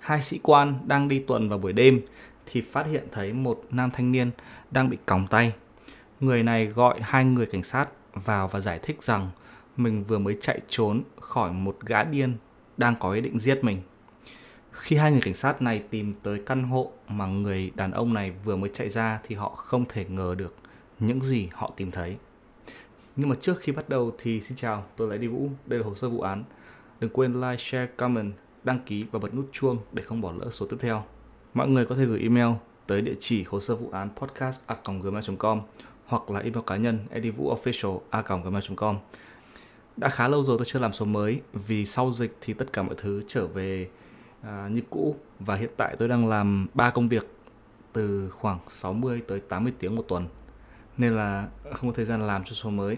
hai 0.00 0.22
sĩ 0.22 0.40
quan 0.42 0.78
đang 0.86 1.08
đi 1.08 1.18
tuần 1.18 1.48
vào 1.48 1.58
buổi 1.58 1.72
đêm 1.72 2.00
thì 2.46 2.60
phát 2.60 2.86
hiện 2.86 3.04
thấy 3.12 3.32
một 3.32 3.62
nam 3.70 3.90
thanh 3.90 4.12
niên 4.12 4.30
đang 4.70 4.90
bị 4.90 4.98
còng 5.06 5.26
tay. 5.26 5.52
Người 6.20 6.42
này 6.42 6.66
gọi 6.66 7.00
hai 7.00 7.24
người 7.24 7.46
cảnh 7.46 7.62
sát 7.62 7.88
vào 8.14 8.48
và 8.48 8.60
giải 8.60 8.78
thích 8.82 9.02
rằng 9.02 9.30
mình 9.76 10.04
vừa 10.04 10.18
mới 10.18 10.36
chạy 10.40 10.60
trốn 10.68 11.02
khỏi 11.20 11.52
một 11.52 11.76
gã 11.80 12.04
điên 12.04 12.34
đang 12.76 12.94
có 13.00 13.12
ý 13.12 13.20
định 13.20 13.38
giết 13.38 13.64
mình. 13.64 13.82
Khi 14.72 14.96
hai 14.96 15.12
người 15.12 15.20
cảnh 15.20 15.34
sát 15.34 15.62
này 15.62 15.82
tìm 15.90 16.14
tới 16.14 16.42
căn 16.46 16.62
hộ 16.62 16.92
mà 17.08 17.26
người 17.26 17.70
đàn 17.74 17.90
ông 17.90 18.14
này 18.14 18.32
vừa 18.44 18.56
mới 18.56 18.70
chạy 18.74 18.88
ra 18.88 19.20
thì 19.26 19.34
họ 19.34 19.48
không 19.48 19.84
thể 19.88 20.04
ngờ 20.04 20.34
được 20.38 20.56
những 20.98 21.20
gì 21.20 21.48
họ 21.52 21.70
tìm 21.76 21.90
thấy. 21.90 22.16
Nhưng 23.16 23.28
mà 23.28 23.36
trước 23.40 23.60
khi 23.60 23.72
bắt 23.72 23.88
đầu 23.88 24.12
thì 24.18 24.40
xin 24.40 24.56
chào, 24.56 24.84
tôi 24.96 25.08
là 25.08 25.16
Đi 25.16 25.26
Vũ, 25.26 25.50
đây 25.66 25.78
là 25.78 25.86
hồ 25.86 25.94
sơ 25.94 26.08
vụ 26.08 26.20
án. 26.20 26.44
Đừng 27.00 27.10
quên 27.10 27.40
like, 27.40 27.56
share, 27.56 27.86
comment, 27.96 28.32
đăng 28.64 28.78
ký 28.86 29.04
và 29.10 29.18
bật 29.18 29.34
nút 29.34 29.48
chuông 29.52 29.78
để 29.92 30.02
không 30.02 30.20
bỏ 30.20 30.32
lỡ 30.32 30.46
số 30.50 30.66
tiếp 30.66 30.76
theo. 30.80 31.04
Mọi 31.54 31.68
người 31.68 31.84
có 31.84 31.94
thể 31.94 32.04
gửi 32.04 32.20
email 32.20 32.48
tới 32.86 33.02
địa 33.02 33.14
chỉ 33.18 33.44
hồ 33.48 33.60
sơ 33.60 33.76
vụ 33.76 33.90
án 33.92 34.08
podcast@gmail.com 34.16 35.60
hoặc 36.06 36.30
là 36.30 36.40
email 36.40 36.64
cá 36.66 36.76
nhân 36.76 36.98
edivuofficial@gmail.com. 37.14 38.98
đã 39.96 40.08
khá 40.08 40.28
lâu 40.28 40.42
rồi 40.42 40.58
tôi 40.58 40.66
chưa 40.66 40.78
làm 40.78 40.92
số 40.92 41.04
mới 41.04 41.40
vì 41.52 41.84
sau 41.86 42.10
dịch 42.10 42.36
thì 42.40 42.54
tất 42.54 42.72
cả 42.72 42.82
mọi 42.82 42.94
thứ 42.98 43.22
trở 43.28 43.46
về 43.46 43.88
à, 44.42 44.68
như 44.72 44.82
cũ 44.90 45.16
và 45.38 45.54
hiện 45.54 45.70
tại 45.76 45.96
tôi 45.98 46.08
đang 46.08 46.28
làm 46.28 46.66
3 46.74 46.90
công 46.90 47.08
việc 47.08 47.26
từ 47.92 48.30
khoảng 48.30 48.58
60 48.68 49.22
tới 49.26 49.40
80 49.40 49.72
tiếng 49.78 49.96
một 49.96 50.04
tuần 50.08 50.26
nên 50.98 51.16
là 51.16 51.48
không 51.72 51.90
có 51.90 51.94
thời 51.96 52.04
gian 52.04 52.26
làm 52.26 52.44
cho 52.44 52.52
số 52.52 52.70
mới 52.70 52.96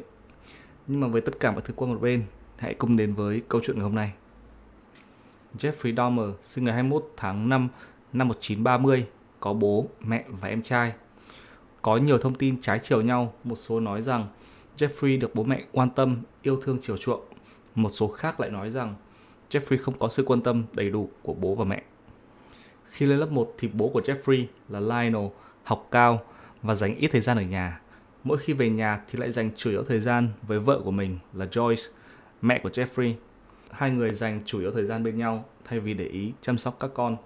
nhưng 0.86 1.00
mà 1.00 1.08
với 1.08 1.20
tất 1.20 1.32
cả 1.40 1.50
mọi 1.50 1.62
thứ 1.64 1.74
qua 1.76 1.88
một 1.88 1.98
bên 2.00 2.24
hãy 2.56 2.74
cùng 2.74 2.96
đến 2.96 3.14
với 3.14 3.42
câu 3.48 3.60
chuyện 3.64 3.76
ngày 3.76 3.84
hôm 3.84 3.94
nay 3.94 4.12
Jeffrey 5.58 5.96
Dahmer 5.96 6.28
sinh 6.42 6.64
ngày 6.64 6.74
21 6.74 7.12
tháng 7.16 7.48
5 7.48 7.68
năm 8.12 8.28
1930 8.28 9.06
có 9.40 9.52
bố, 9.52 9.86
mẹ 10.00 10.24
và 10.28 10.48
em 10.48 10.62
trai. 10.62 10.92
Có 11.82 11.96
nhiều 11.96 12.18
thông 12.18 12.34
tin 12.34 12.60
trái 12.60 12.78
chiều 12.82 13.02
nhau, 13.02 13.32
một 13.44 13.54
số 13.54 13.80
nói 13.80 14.02
rằng 14.02 14.26
Jeffrey 14.76 15.20
được 15.20 15.34
bố 15.34 15.44
mẹ 15.44 15.62
quan 15.72 15.90
tâm, 15.90 16.16
yêu 16.42 16.60
thương 16.62 16.78
chiều 16.80 16.96
chuộng. 16.96 17.20
Một 17.74 17.88
số 17.92 18.08
khác 18.08 18.40
lại 18.40 18.50
nói 18.50 18.70
rằng 18.70 18.94
Jeffrey 19.50 19.78
không 19.82 19.94
có 19.98 20.08
sự 20.08 20.24
quan 20.26 20.40
tâm 20.40 20.64
đầy 20.72 20.90
đủ 20.90 21.10
của 21.22 21.34
bố 21.34 21.54
và 21.54 21.64
mẹ. 21.64 21.82
Khi 22.90 23.06
lên 23.06 23.18
lớp 23.18 23.30
1 23.30 23.54
thì 23.58 23.68
bố 23.72 23.88
của 23.88 24.00
Jeffrey 24.00 24.44
là 24.68 24.80
Lionel 24.80 25.30
học 25.64 25.88
cao 25.90 26.22
và 26.62 26.74
dành 26.74 26.96
ít 26.96 27.08
thời 27.08 27.20
gian 27.20 27.36
ở 27.36 27.42
nhà. 27.42 27.80
Mỗi 28.24 28.38
khi 28.38 28.52
về 28.52 28.70
nhà 28.70 29.00
thì 29.10 29.18
lại 29.18 29.32
dành 29.32 29.50
chủ 29.56 29.70
yếu 29.70 29.84
thời 29.84 30.00
gian 30.00 30.28
với 30.42 30.58
vợ 30.58 30.80
của 30.84 30.90
mình 30.90 31.18
là 31.32 31.46
Joyce, 31.46 31.90
mẹ 32.42 32.60
của 32.62 32.68
Jeffrey. 32.68 33.14
Hai 33.72 33.90
người 33.90 34.10
dành 34.10 34.40
chủ 34.44 34.60
yếu 34.60 34.70
thời 34.70 34.84
gian 34.84 35.04
bên 35.04 35.18
nhau 35.18 35.44
thay 35.64 35.80
vì 35.80 35.94
để 35.94 36.04
ý 36.04 36.32
chăm 36.40 36.58
sóc 36.58 36.76
các 36.80 36.90
con 36.94 37.16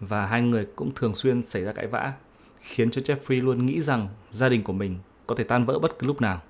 và 0.00 0.26
hai 0.26 0.42
người 0.42 0.66
cũng 0.76 0.94
thường 0.94 1.14
xuyên 1.14 1.42
xảy 1.46 1.64
ra 1.64 1.72
cãi 1.72 1.86
vã, 1.86 2.12
khiến 2.60 2.90
cho 2.90 3.02
Jeffrey 3.02 3.44
luôn 3.44 3.66
nghĩ 3.66 3.80
rằng 3.80 4.08
gia 4.30 4.48
đình 4.48 4.62
của 4.62 4.72
mình 4.72 4.98
có 5.26 5.34
thể 5.34 5.44
tan 5.44 5.64
vỡ 5.64 5.78
bất 5.78 5.98
cứ 5.98 6.06
lúc 6.06 6.20
nào. 6.20 6.40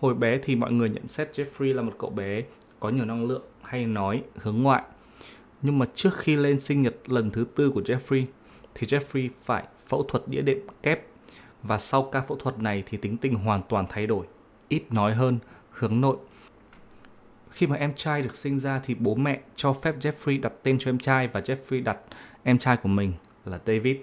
Hồi 0.00 0.14
bé 0.14 0.38
thì 0.42 0.56
mọi 0.56 0.72
người 0.72 0.88
nhận 0.88 1.08
xét 1.08 1.30
Jeffrey 1.32 1.74
là 1.74 1.82
một 1.82 1.92
cậu 1.98 2.10
bé 2.10 2.42
có 2.80 2.88
nhiều 2.88 3.04
năng 3.04 3.26
lượng 3.26 3.42
hay 3.62 3.86
nói 3.86 4.22
hướng 4.36 4.62
ngoại. 4.62 4.82
Nhưng 5.62 5.78
mà 5.78 5.86
trước 5.94 6.16
khi 6.16 6.36
lên 6.36 6.60
sinh 6.60 6.82
nhật 6.82 6.94
lần 7.06 7.30
thứ 7.30 7.46
tư 7.54 7.70
của 7.70 7.80
Jeffrey 7.80 8.24
thì 8.74 8.86
Jeffrey 8.86 9.28
phải 9.44 9.64
phẫu 9.86 10.02
thuật 10.02 10.22
đĩa 10.26 10.40
đệm 10.40 10.58
kép 10.82 11.06
và 11.62 11.78
sau 11.78 12.02
ca 12.02 12.20
phẫu 12.20 12.36
thuật 12.36 12.58
này 12.58 12.82
thì 12.86 12.98
tính 12.98 13.16
tình 13.16 13.34
hoàn 13.34 13.62
toàn 13.68 13.86
thay 13.88 14.06
đổi, 14.06 14.26
ít 14.68 14.92
nói 14.92 15.14
hơn, 15.14 15.38
hướng 15.70 16.00
nội. 16.00 16.16
Khi 17.58 17.66
mà 17.66 17.76
em 17.76 17.94
trai 17.94 18.22
được 18.22 18.34
sinh 18.34 18.58
ra 18.58 18.80
thì 18.84 18.94
bố 18.94 19.14
mẹ 19.14 19.40
cho 19.56 19.72
phép 19.72 19.94
Jeffrey 20.00 20.40
đặt 20.40 20.52
tên 20.62 20.78
cho 20.78 20.90
em 20.90 20.98
trai 20.98 21.28
và 21.28 21.40
Jeffrey 21.40 21.84
đặt 21.84 21.98
em 22.42 22.58
trai 22.58 22.76
của 22.76 22.88
mình 22.88 23.12
là 23.44 23.58
David. 23.66 23.96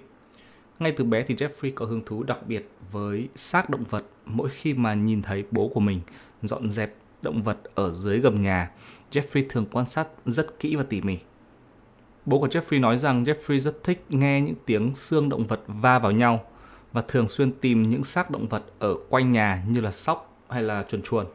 Ngay 0.78 0.92
từ 0.92 1.04
bé 1.04 1.24
thì 1.26 1.34
Jeffrey 1.34 1.72
có 1.74 1.86
hứng 1.86 2.02
thú 2.06 2.22
đặc 2.22 2.46
biệt 2.46 2.68
với 2.92 3.28
xác 3.34 3.70
động 3.70 3.84
vật 3.90 4.04
mỗi 4.24 4.48
khi 4.48 4.74
mà 4.74 4.94
nhìn 4.94 5.22
thấy 5.22 5.44
bố 5.50 5.68
của 5.68 5.80
mình 5.80 6.00
dọn 6.42 6.70
dẹp 6.70 6.94
động 7.22 7.42
vật 7.42 7.58
ở 7.74 7.92
dưới 7.92 8.18
gầm 8.18 8.42
nhà. 8.42 8.70
Jeffrey 9.12 9.42
thường 9.48 9.66
quan 9.72 9.86
sát 9.86 10.08
rất 10.26 10.58
kỹ 10.58 10.76
và 10.76 10.82
tỉ 10.82 11.00
mỉ. 11.00 11.18
Bố 12.26 12.38
của 12.38 12.48
Jeffrey 12.48 12.80
nói 12.80 12.98
rằng 12.98 13.24
Jeffrey 13.24 13.58
rất 13.58 13.84
thích 13.84 14.04
nghe 14.08 14.40
những 14.40 14.56
tiếng 14.66 14.94
xương 14.94 15.28
động 15.28 15.46
vật 15.46 15.60
va 15.66 15.98
vào 15.98 16.12
nhau 16.12 16.44
và 16.92 17.02
thường 17.08 17.28
xuyên 17.28 17.52
tìm 17.52 17.90
những 17.90 18.04
xác 18.04 18.30
động 18.30 18.46
vật 18.46 18.62
ở 18.78 18.94
quanh 19.10 19.32
nhà 19.32 19.64
như 19.68 19.80
là 19.80 19.90
sóc 19.90 20.42
hay 20.48 20.62
là 20.62 20.82
chuồn 20.88 21.02
chuồn. 21.02 21.26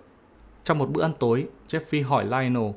Trong 0.63 0.77
một 0.77 0.89
bữa 0.91 1.01
ăn 1.01 1.11
tối, 1.19 1.47
Jeffrey 1.69 2.07
hỏi 2.07 2.25
Lionel 2.25 2.71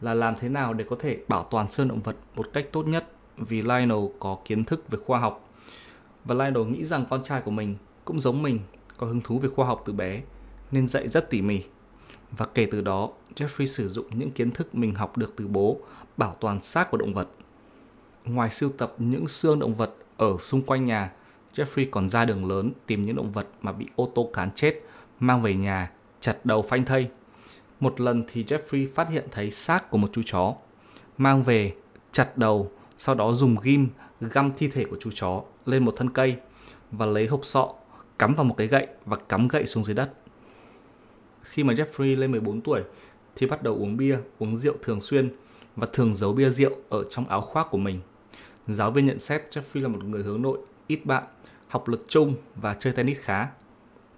là 0.00 0.14
làm 0.14 0.34
thế 0.40 0.48
nào 0.48 0.72
để 0.74 0.84
có 0.90 0.96
thể 1.00 1.18
bảo 1.28 1.46
toàn 1.50 1.68
xương 1.68 1.88
động 1.88 2.00
vật 2.00 2.16
một 2.36 2.46
cách 2.52 2.66
tốt 2.72 2.86
nhất 2.86 3.12
vì 3.36 3.62
Lionel 3.62 4.04
có 4.18 4.38
kiến 4.44 4.64
thức 4.64 4.88
về 4.88 4.98
khoa 5.06 5.18
học. 5.18 5.48
Và 6.24 6.34
Lionel 6.34 6.64
nghĩ 6.64 6.84
rằng 6.84 7.04
con 7.10 7.22
trai 7.22 7.40
của 7.40 7.50
mình 7.50 7.76
cũng 8.04 8.20
giống 8.20 8.42
mình, 8.42 8.60
có 8.96 9.06
hứng 9.06 9.20
thú 9.20 9.38
về 9.38 9.48
khoa 9.48 9.66
học 9.66 9.82
từ 9.84 9.92
bé, 9.92 10.22
nên 10.70 10.88
dạy 10.88 11.08
rất 11.08 11.30
tỉ 11.30 11.42
mỉ. 11.42 11.62
Và 12.30 12.46
kể 12.54 12.68
từ 12.70 12.80
đó, 12.80 13.08
Jeffrey 13.34 13.66
sử 13.66 13.88
dụng 13.88 14.06
những 14.18 14.30
kiến 14.30 14.50
thức 14.50 14.74
mình 14.74 14.94
học 14.94 15.16
được 15.16 15.32
từ 15.36 15.46
bố 15.46 15.76
bảo 16.16 16.36
toàn 16.40 16.62
xác 16.62 16.90
của 16.90 16.96
động 16.96 17.14
vật. 17.14 17.28
Ngoài 18.24 18.50
sưu 18.50 18.70
tập 18.70 18.94
những 18.98 19.28
xương 19.28 19.58
động 19.58 19.74
vật 19.74 19.94
ở 20.16 20.36
xung 20.38 20.62
quanh 20.62 20.84
nhà, 20.84 21.12
Jeffrey 21.54 21.86
còn 21.90 22.08
ra 22.08 22.24
đường 22.24 22.48
lớn 22.48 22.72
tìm 22.86 23.04
những 23.04 23.16
động 23.16 23.32
vật 23.32 23.46
mà 23.62 23.72
bị 23.72 23.86
ô 23.96 24.12
tô 24.14 24.30
cán 24.32 24.50
chết, 24.54 24.82
mang 25.20 25.42
về 25.42 25.54
nhà, 25.54 25.90
chặt 26.20 26.36
đầu 26.44 26.62
phanh 26.62 26.84
thây. 26.84 27.08
Một 27.80 28.00
lần 28.00 28.24
thì 28.32 28.44
Jeffrey 28.44 28.88
phát 28.94 29.08
hiện 29.08 29.24
thấy 29.30 29.50
xác 29.50 29.90
của 29.90 29.98
một 29.98 30.08
chú 30.12 30.22
chó, 30.26 30.54
mang 31.18 31.42
về, 31.42 31.72
chặt 32.12 32.38
đầu 32.38 32.70
sau 32.96 33.14
đó 33.14 33.32
dùng 33.32 33.56
ghim 33.62 33.88
găm 34.20 34.52
thi 34.58 34.68
thể 34.68 34.84
của 34.84 34.96
chú 35.00 35.10
chó 35.14 35.42
lên 35.66 35.84
một 35.84 35.94
thân 35.96 36.10
cây 36.10 36.36
và 36.92 37.06
lấy 37.06 37.26
hộp 37.26 37.44
sọ 37.44 37.74
cắm 38.18 38.34
vào 38.34 38.44
một 38.44 38.54
cái 38.58 38.66
gậy 38.66 38.86
và 39.06 39.16
cắm 39.16 39.48
gậy 39.48 39.66
xuống 39.66 39.84
dưới 39.84 39.94
đất. 39.94 40.12
Khi 41.42 41.64
mà 41.64 41.74
Jeffrey 41.74 42.18
lên 42.18 42.30
14 42.30 42.60
tuổi 42.60 42.82
thì 43.36 43.46
bắt 43.46 43.62
đầu 43.62 43.74
uống 43.74 43.96
bia, 43.96 44.18
uống 44.38 44.56
rượu 44.56 44.74
thường 44.82 45.00
xuyên 45.00 45.32
và 45.76 45.86
thường 45.92 46.14
giấu 46.14 46.32
bia 46.32 46.50
rượu 46.50 46.72
ở 46.88 47.04
trong 47.04 47.28
áo 47.28 47.40
khoác 47.40 47.66
của 47.70 47.78
mình. 47.78 48.00
Giáo 48.68 48.90
viên 48.90 49.06
nhận 49.06 49.18
xét 49.18 49.42
Jeffrey 49.50 49.82
là 49.82 49.88
một 49.88 50.04
người 50.04 50.22
hướng 50.22 50.42
nội, 50.42 50.58
ít 50.86 51.06
bạn, 51.06 51.24
học 51.68 51.88
lực 51.88 52.04
chung 52.08 52.34
và 52.54 52.74
chơi 52.74 52.92
tennis 52.92 53.18
khá. 53.18 53.48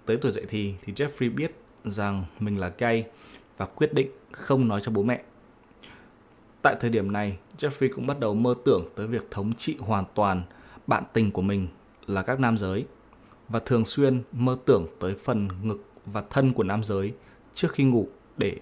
Tới 0.05 0.17
tuổi 0.17 0.31
dậy 0.31 0.45
thì 0.49 0.75
thì 0.81 0.93
Jeffrey 0.93 1.35
biết 1.35 1.51
rằng 1.85 2.23
mình 2.39 2.59
là 2.59 2.71
gay 2.77 3.05
và 3.61 3.67
quyết 3.75 3.93
định 3.93 4.11
không 4.31 4.67
nói 4.67 4.81
cho 4.83 4.91
bố 4.91 5.03
mẹ. 5.03 5.23
Tại 6.61 6.75
thời 6.79 6.89
điểm 6.89 7.11
này, 7.11 7.37
Jeffrey 7.57 7.89
cũng 7.95 8.07
bắt 8.07 8.19
đầu 8.19 8.33
mơ 8.33 8.55
tưởng 8.65 8.89
tới 8.95 9.07
việc 9.07 9.31
thống 9.31 9.53
trị 9.53 9.77
hoàn 9.79 10.05
toàn 10.13 10.43
bạn 10.87 11.03
tình 11.13 11.31
của 11.31 11.41
mình 11.41 11.67
là 12.07 12.21
các 12.21 12.39
nam 12.39 12.57
giới 12.57 12.85
và 13.49 13.59
thường 13.59 13.85
xuyên 13.85 14.23
mơ 14.31 14.57
tưởng 14.65 14.87
tới 14.99 15.15
phần 15.15 15.47
ngực 15.63 15.83
và 16.05 16.23
thân 16.29 16.53
của 16.53 16.63
nam 16.63 16.83
giới 16.83 17.13
trước 17.53 17.71
khi 17.71 17.83
ngủ 17.83 18.07
để 18.37 18.57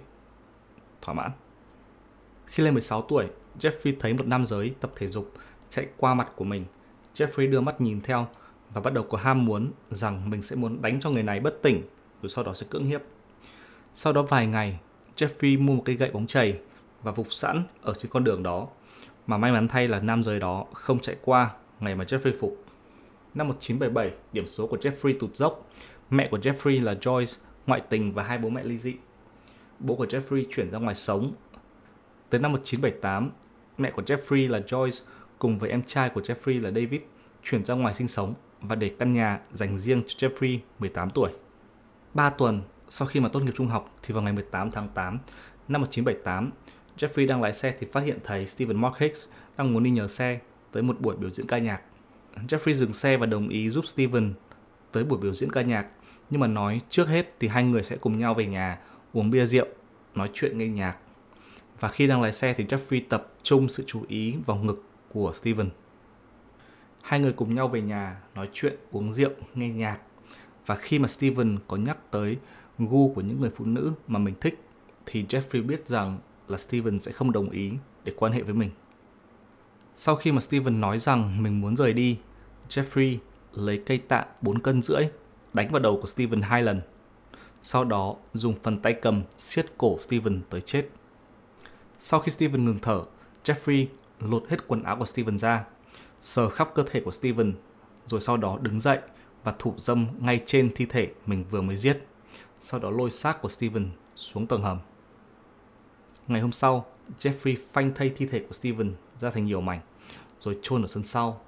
thỏa 1.01 1.15
mãn. 1.15 1.31
Khi 2.45 2.63
lên 2.63 2.73
16 2.73 3.01
tuổi, 3.01 3.27
Jeffrey 3.59 3.93
thấy 3.99 4.13
một 4.13 4.27
nam 4.27 4.45
giới 4.45 4.73
tập 4.79 4.91
thể 4.95 5.07
dục 5.07 5.33
chạy 5.69 5.87
qua 5.97 6.13
mặt 6.13 6.31
của 6.35 6.45
mình. 6.45 6.65
Jeffrey 7.15 7.51
đưa 7.51 7.61
mắt 7.61 7.81
nhìn 7.81 8.01
theo 8.01 8.27
và 8.73 8.81
bắt 8.81 8.93
đầu 8.93 9.03
có 9.09 9.17
ham 9.17 9.45
muốn 9.45 9.71
rằng 9.91 10.29
mình 10.29 10.41
sẽ 10.41 10.55
muốn 10.55 10.81
đánh 10.81 10.99
cho 10.99 11.09
người 11.09 11.23
này 11.23 11.39
bất 11.39 11.61
tỉnh 11.61 11.83
rồi 12.21 12.29
sau 12.29 12.43
đó 12.43 12.53
sẽ 12.53 12.67
cưỡng 12.69 12.85
hiếp. 12.85 13.01
Sau 13.93 14.13
đó 14.13 14.21
vài 14.21 14.47
ngày, 14.47 14.79
Jeffrey 15.19 15.59
mua 15.59 15.73
một 15.73 15.81
cây 15.85 15.95
gậy 15.95 16.11
bóng 16.11 16.27
chày 16.27 16.59
và 17.03 17.11
phục 17.11 17.33
sẵn 17.33 17.63
ở 17.81 17.93
trên 17.93 18.11
con 18.11 18.23
đường 18.23 18.43
đó. 18.43 18.67
Mà 19.27 19.37
may 19.37 19.51
mắn 19.51 19.67
thay 19.67 19.87
là 19.87 19.99
nam 19.99 20.23
giới 20.23 20.39
đó 20.39 20.65
không 20.73 20.99
chạy 20.99 21.15
qua 21.21 21.51
ngày 21.79 21.95
mà 21.95 22.03
Jeffrey 22.03 22.33
phục. 22.39 22.63
Năm 23.33 23.47
1977, 23.47 24.11
điểm 24.33 24.47
số 24.47 24.67
của 24.67 24.77
Jeffrey 24.77 25.19
tụt 25.19 25.35
dốc. 25.35 25.69
Mẹ 26.09 26.27
của 26.31 26.37
Jeffrey 26.37 26.83
là 26.83 26.93
Joyce, 26.93 27.37
ngoại 27.67 27.81
tình 27.89 28.11
và 28.11 28.23
hai 28.23 28.37
bố 28.37 28.49
mẹ 28.49 28.63
ly 28.63 28.77
dị. 28.77 28.93
Bố 29.79 29.95
của 29.95 30.05
Jeffrey 30.05 30.45
chuyển 30.51 30.71
ra 30.71 30.79
ngoài 30.79 30.95
sống. 30.95 31.33
Tới 32.29 32.41
năm 32.41 32.51
1978, 32.51 33.31
mẹ 33.77 33.91
của 33.91 34.01
Jeffrey 34.01 34.51
là 34.51 34.59
Joyce 34.59 35.03
cùng 35.39 35.59
với 35.59 35.69
em 35.69 35.83
trai 35.83 36.09
của 36.09 36.21
Jeffrey 36.21 36.63
là 36.63 36.71
David 36.71 37.01
chuyển 37.43 37.63
ra 37.63 37.75
ngoài 37.75 37.93
sinh 37.93 38.07
sống 38.07 38.33
và 38.61 38.75
để 38.75 38.89
căn 38.99 39.13
nhà 39.13 39.39
dành 39.51 39.77
riêng 39.77 40.01
cho 40.07 40.27
Jeffrey 40.27 40.59
18 40.79 41.09
tuổi. 41.09 41.31
3 42.13 42.29
tuần 42.29 42.61
sau 42.89 43.07
khi 43.07 43.19
mà 43.19 43.29
tốt 43.29 43.39
nghiệp 43.39 43.53
trung 43.55 43.67
học 43.67 43.95
thì 44.03 44.13
vào 44.13 44.23
ngày 44.23 44.33
18 44.33 44.71
tháng 44.71 44.89
8 44.93 45.19
năm 45.67 45.81
1978, 45.81 46.51
Jeffrey 46.97 47.27
đang 47.27 47.41
lái 47.41 47.53
xe 47.53 47.75
thì 47.79 47.87
phát 47.91 48.03
hiện 48.03 48.19
thấy 48.23 48.47
Stephen 48.47 48.81
Mark 48.81 48.97
Hicks 48.97 49.27
đang 49.57 49.73
muốn 49.73 49.83
đi 49.83 49.89
nhờ 49.89 50.07
xe 50.07 50.39
tới 50.71 50.83
một 50.83 51.01
buổi 51.01 51.15
biểu 51.15 51.29
diễn 51.29 51.47
ca 51.47 51.57
nhạc. 51.57 51.81
Jeffrey 52.47 52.73
dừng 52.73 52.93
xe 52.93 53.17
và 53.17 53.25
đồng 53.25 53.49
ý 53.49 53.69
giúp 53.69 53.87
Stephen 53.87 54.33
tới 54.91 55.03
buổi 55.03 55.19
biểu 55.19 55.33
diễn 55.33 55.51
ca 55.51 55.61
nhạc, 55.61 55.87
nhưng 56.29 56.41
mà 56.41 56.47
nói 56.47 56.81
trước 56.89 57.07
hết 57.07 57.35
thì 57.39 57.47
hai 57.47 57.63
người 57.63 57.83
sẽ 57.83 57.97
cùng 57.97 58.19
nhau 58.19 58.33
về 58.33 58.45
nhà 58.45 58.79
uống 59.13 59.31
bia 59.31 59.45
rượu, 59.45 59.65
nói 60.15 60.29
chuyện 60.33 60.57
nghe 60.57 60.67
nhạc. 60.67 60.95
Và 61.79 61.89
khi 61.89 62.07
đang 62.07 62.21
lái 62.21 62.33
xe 62.33 62.53
thì 62.53 62.65
Jeffrey 62.65 63.01
tập 63.09 63.33
trung 63.43 63.69
sự 63.69 63.83
chú 63.87 64.03
ý 64.07 64.35
vào 64.45 64.57
ngực 64.57 64.83
của 65.09 65.33
Stephen. 65.33 65.69
Hai 67.03 67.19
người 67.19 67.33
cùng 67.33 67.55
nhau 67.55 67.67
về 67.67 67.81
nhà 67.81 68.17
nói 68.35 68.49
chuyện, 68.53 68.75
uống 68.91 69.13
rượu, 69.13 69.31
nghe 69.55 69.69
nhạc. 69.69 69.97
Và 70.65 70.75
khi 70.75 70.99
mà 70.99 71.07
Stephen 71.07 71.57
có 71.67 71.77
nhắc 71.77 71.97
tới 72.11 72.37
gu 72.87 73.13
của 73.13 73.21
những 73.21 73.39
người 73.39 73.49
phụ 73.49 73.65
nữ 73.65 73.93
mà 74.07 74.19
mình 74.19 74.35
thích 74.41 74.63
thì 75.05 75.23
Jeffrey 75.23 75.65
biết 75.65 75.87
rằng 75.87 76.19
là 76.47 76.57
Steven 76.57 76.99
sẽ 76.99 77.11
không 77.11 77.31
đồng 77.31 77.49
ý 77.49 77.71
để 78.03 78.13
quan 78.17 78.31
hệ 78.31 78.41
với 78.41 78.53
mình. 78.53 78.69
Sau 79.95 80.15
khi 80.15 80.31
mà 80.31 80.41
Steven 80.41 80.81
nói 80.81 80.99
rằng 80.99 81.43
mình 81.43 81.61
muốn 81.61 81.75
rời 81.75 81.93
đi, 81.93 82.17
Jeffrey 82.69 83.17
lấy 83.53 83.83
cây 83.85 83.97
tạ 83.97 84.25
4 84.41 84.59
cân 84.59 84.81
rưỡi 84.81 85.03
đánh 85.53 85.71
vào 85.71 85.79
đầu 85.79 85.99
của 86.01 86.07
Steven 86.07 86.41
hai 86.41 86.63
lần. 86.63 86.81
Sau 87.61 87.83
đó 87.83 88.15
dùng 88.33 88.55
phần 88.63 88.79
tay 88.79 88.93
cầm 88.93 89.21
siết 89.37 89.65
cổ 89.77 89.97
Steven 89.99 90.41
tới 90.49 90.61
chết. 90.61 90.89
Sau 91.99 92.19
khi 92.19 92.31
Steven 92.31 92.65
ngừng 92.65 92.79
thở, 92.81 93.03
Jeffrey 93.43 93.85
lột 94.19 94.43
hết 94.49 94.67
quần 94.67 94.83
áo 94.83 94.95
của 94.95 95.05
Steven 95.05 95.39
ra, 95.39 95.65
sờ 96.21 96.49
khắp 96.49 96.71
cơ 96.75 96.83
thể 96.91 97.01
của 97.01 97.11
Steven, 97.11 97.53
rồi 98.05 98.21
sau 98.21 98.37
đó 98.37 98.57
đứng 98.61 98.79
dậy 98.79 98.99
và 99.43 99.53
thủ 99.59 99.73
dâm 99.77 100.07
ngay 100.19 100.41
trên 100.45 100.71
thi 100.75 100.85
thể 100.85 101.11
mình 101.25 101.45
vừa 101.51 101.61
mới 101.61 101.77
giết. 101.77 102.08
Sau 102.61 102.79
đó 102.79 102.89
lôi 102.89 103.11
xác 103.11 103.41
của 103.41 103.49
Steven 103.49 103.89
xuống 104.15 104.47
tầng 104.47 104.61
hầm. 104.61 104.77
Ngày 106.27 106.41
hôm 106.41 106.51
sau, 106.51 106.85
Jeffrey 107.19 107.55
phanh 107.71 107.93
thây 107.93 108.09
thi 108.09 108.25
thể 108.25 108.39
của 108.39 108.53
Steven 108.53 108.93
ra 109.19 109.29
thành 109.29 109.45
nhiều 109.45 109.61
mảnh, 109.61 109.79
rồi 110.39 110.59
chôn 110.61 110.81
ở 110.81 110.87
sân 110.87 111.03
sau. 111.05 111.41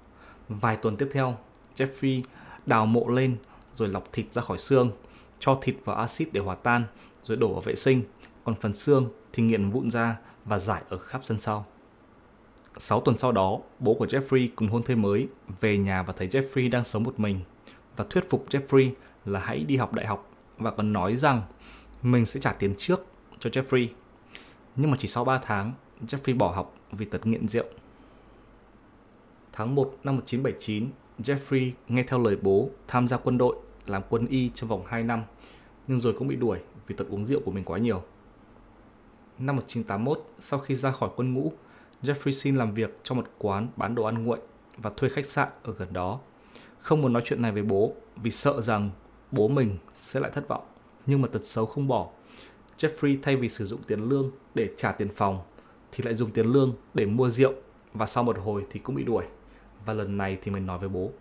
Vài 0.49 0.75
tuần 0.75 0.97
tiếp 0.97 1.09
theo, 1.11 1.37
Jeffrey 1.75 2.21
đào 2.65 2.85
mộ 2.85 3.07
lên 3.07 3.37
rồi 3.73 3.87
lọc 3.87 4.13
thịt 4.13 4.33
ra 4.33 4.41
khỏi 4.41 4.57
xương, 4.57 4.91
cho 5.39 5.59
thịt 5.61 5.75
vào 5.85 5.95
axit 5.95 6.33
để 6.33 6.41
hòa 6.41 6.55
tan, 6.55 6.83
rồi 7.23 7.37
đổ 7.37 7.53
vào 7.53 7.61
vệ 7.61 7.75
sinh, 7.75 8.03
còn 8.43 8.55
phần 8.55 8.73
xương 8.73 9.09
thì 9.33 9.43
nghiền 9.43 9.69
vụn 9.69 9.91
ra 9.91 10.17
và 10.45 10.59
giải 10.59 10.81
ở 10.89 10.97
khắp 10.97 11.21
sân 11.23 11.39
sau. 11.39 11.65
6 12.77 13.01
tuần 13.01 13.17
sau 13.17 13.31
đó, 13.31 13.59
bố 13.79 13.93
của 13.93 14.05
Jeffrey 14.05 14.47
cùng 14.55 14.67
hôn 14.67 14.83
thê 14.83 14.95
mới 14.95 15.27
về 15.59 15.77
nhà 15.77 16.03
và 16.03 16.13
thấy 16.17 16.27
Jeffrey 16.27 16.69
đang 16.69 16.83
sống 16.83 17.03
một 17.03 17.19
mình 17.19 17.39
và 17.95 18.05
thuyết 18.09 18.29
phục 18.29 18.49
Jeffrey 18.49 18.91
là 19.25 19.39
hãy 19.39 19.63
đi 19.63 19.77
học 19.77 19.93
đại 19.93 20.05
học 20.05 20.30
và 20.61 20.71
còn 20.71 20.93
nói 20.93 21.15
rằng 21.15 21.41
mình 22.01 22.25
sẽ 22.25 22.39
trả 22.39 22.53
tiền 22.53 22.73
trước 22.77 23.05
cho 23.39 23.49
Jeffrey. 23.49 23.87
Nhưng 24.75 24.91
mà 24.91 24.97
chỉ 24.99 25.07
sau 25.07 25.25
3 25.25 25.39
tháng, 25.43 25.73
Jeffrey 26.07 26.37
bỏ 26.37 26.51
học 26.51 26.75
vì 26.91 27.05
tật 27.05 27.25
nghiện 27.25 27.47
rượu. 27.47 27.65
Tháng 29.53 29.75
1 29.75 29.95
năm 30.03 30.15
1979, 30.15 30.89
Jeffrey 31.19 31.71
nghe 31.87 32.03
theo 32.03 32.19
lời 32.19 32.37
bố 32.41 32.69
tham 32.87 33.07
gia 33.07 33.17
quân 33.17 33.37
đội 33.37 33.55
làm 33.87 34.01
quân 34.09 34.27
y 34.27 34.49
trong 34.49 34.69
vòng 34.69 34.83
2 34.87 35.03
năm, 35.03 35.23
nhưng 35.87 35.99
rồi 35.99 36.13
cũng 36.13 36.27
bị 36.27 36.35
đuổi 36.35 36.59
vì 36.87 36.95
tật 36.95 37.05
uống 37.09 37.25
rượu 37.25 37.41
của 37.45 37.51
mình 37.51 37.63
quá 37.63 37.77
nhiều. 37.77 38.03
Năm 39.39 39.55
1981, 39.55 40.25
sau 40.39 40.59
khi 40.59 40.75
ra 40.75 40.91
khỏi 40.91 41.09
quân 41.15 41.33
ngũ, 41.33 41.53
Jeffrey 42.03 42.31
xin 42.31 42.55
làm 42.55 42.73
việc 42.73 42.99
trong 43.03 43.17
một 43.17 43.27
quán 43.37 43.67
bán 43.75 43.95
đồ 43.95 44.03
ăn 44.03 44.25
nguội 44.25 44.39
và 44.77 44.91
thuê 44.97 45.09
khách 45.09 45.25
sạn 45.25 45.49
ở 45.63 45.73
gần 45.73 45.93
đó. 45.93 46.19
Không 46.79 47.01
muốn 47.01 47.13
nói 47.13 47.21
chuyện 47.25 47.41
này 47.41 47.51
với 47.51 47.63
bố 47.63 47.93
vì 48.15 48.31
sợ 48.31 48.61
rằng 48.61 48.89
bố 49.31 49.47
mình 49.47 49.77
sẽ 49.93 50.19
lại 50.19 50.31
thất 50.33 50.47
vọng. 50.47 50.63
Nhưng 51.05 51.21
mà 51.21 51.27
tật 51.27 51.45
xấu 51.45 51.65
không 51.65 51.87
bỏ. 51.87 52.09
Jeffrey 52.77 53.17
thay 53.21 53.35
vì 53.35 53.49
sử 53.49 53.65
dụng 53.65 53.83
tiền 53.87 53.99
lương 54.09 54.31
để 54.55 54.69
trả 54.77 54.91
tiền 54.91 55.09
phòng 55.15 55.39
thì 55.91 56.03
lại 56.03 56.15
dùng 56.15 56.31
tiền 56.31 56.45
lương 56.45 56.73
để 56.93 57.05
mua 57.05 57.29
rượu 57.29 57.53
và 57.93 58.05
sau 58.05 58.23
một 58.23 58.37
hồi 58.37 58.65
thì 58.69 58.79
cũng 58.79 58.95
bị 58.95 59.03
đuổi. 59.03 59.25
Và 59.85 59.93
lần 59.93 60.17
này 60.17 60.37
thì 60.41 60.51
mình 60.51 60.65
nói 60.65 60.79
với 60.79 60.89
bố. 60.89 61.11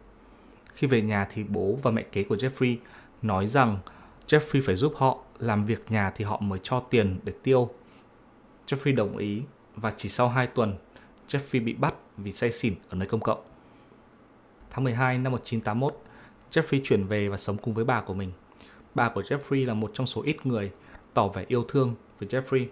Khi 0.74 0.86
về 0.86 1.02
nhà 1.02 1.28
thì 1.32 1.44
bố 1.44 1.78
và 1.82 1.90
mẹ 1.90 2.02
kế 2.02 2.24
của 2.24 2.36
Jeffrey 2.36 2.76
nói 3.22 3.46
rằng 3.46 3.78
Jeffrey 4.26 4.62
phải 4.64 4.74
giúp 4.74 4.92
họ 4.96 5.18
làm 5.38 5.64
việc 5.64 5.90
nhà 5.90 6.10
thì 6.10 6.24
họ 6.24 6.40
mới 6.40 6.58
cho 6.62 6.80
tiền 6.80 7.18
để 7.24 7.32
tiêu. 7.42 7.70
Jeffrey 8.66 8.94
đồng 8.94 9.16
ý 9.16 9.42
và 9.76 9.92
chỉ 9.96 10.08
sau 10.08 10.28
2 10.28 10.46
tuần, 10.46 10.74
Jeffrey 11.28 11.64
bị 11.64 11.74
bắt 11.74 11.94
vì 12.16 12.32
say 12.32 12.52
xỉn 12.52 12.74
ở 12.88 12.96
nơi 12.96 13.08
công 13.08 13.20
cộng. 13.20 13.44
Tháng 14.70 14.84
12 14.84 15.18
năm 15.18 15.32
1981, 15.32 16.02
Jeffrey 16.50 16.80
chuyển 16.84 17.06
về 17.06 17.28
và 17.28 17.36
sống 17.36 17.56
cùng 17.56 17.74
với 17.74 17.84
bà 17.84 18.00
của 18.00 18.14
mình. 18.14 18.32
Bà 18.94 19.08
của 19.08 19.22
Jeffrey 19.22 19.66
là 19.66 19.74
một 19.74 19.90
trong 19.94 20.06
số 20.06 20.22
ít 20.22 20.46
người 20.46 20.70
tỏ 21.14 21.28
vẻ 21.28 21.44
yêu 21.48 21.64
thương 21.68 21.94
với 22.18 22.28
Jeffrey. 22.28 22.66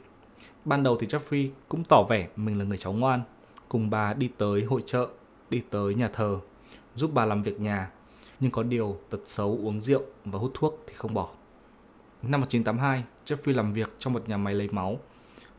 Ban 0.65 0.83
đầu 0.83 0.97
thì 0.97 1.07
Jeffrey 1.07 1.49
cũng 1.69 1.85
tỏ 1.85 2.03
vẻ 2.09 2.29
mình 2.37 2.59
là 2.59 2.65
người 2.65 2.79
cháu 2.79 2.93
ngoan, 2.93 3.23
cùng 3.69 3.91
bà 3.91 4.15
đi 4.15 4.31
tới 4.39 4.65
hội 4.65 4.83
chợ, 4.87 5.09
đi 5.51 5.63
tới 5.71 5.95
nhà 5.95 6.09
thờ, 6.09 6.41
giúp 6.95 7.11
bà 7.15 7.25
làm 7.25 7.43
việc 7.43 7.61
nhà, 7.61 7.91
nhưng 8.41 8.51
có 8.51 8.63
điều 8.63 8.99
tật 9.11 9.21
xấu 9.25 9.59
uống 9.63 9.81
rượu 9.81 10.03
và 10.25 10.39
hút 10.39 10.51
thuốc 10.55 10.85
thì 10.87 10.95
không 10.95 11.15
bỏ. 11.15 11.29
Năm 12.23 12.41
1982, 12.41 13.05
Jeffrey 13.27 13.57
làm 13.57 13.73
việc 13.73 13.95
trong 13.99 14.13
một 14.13 14.29
nhà 14.29 14.37
máy 14.37 14.55
lấy 14.55 14.69
máu 14.71 14.99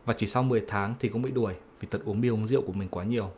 và 0.05 0.13
chỉ 0.13 0.27
sau 0.27 0.43
10 0.43 0.63
tháng 0.67 0.93
thì 0.99 1.09
cũng 1.09 1.21
bị 1.21 1.31
đuổi 1.31 1.53
vì 1.79 1.87
tật 1.91 2.05
uống 2.05 2.21
bia 2.21 2.29
uống 2.29 2.47
rượu 2.47 2.61
của 2.61 2.73
mình 2.73 2.87
quá 2.89 3.03
nhiều. 3.03 3.31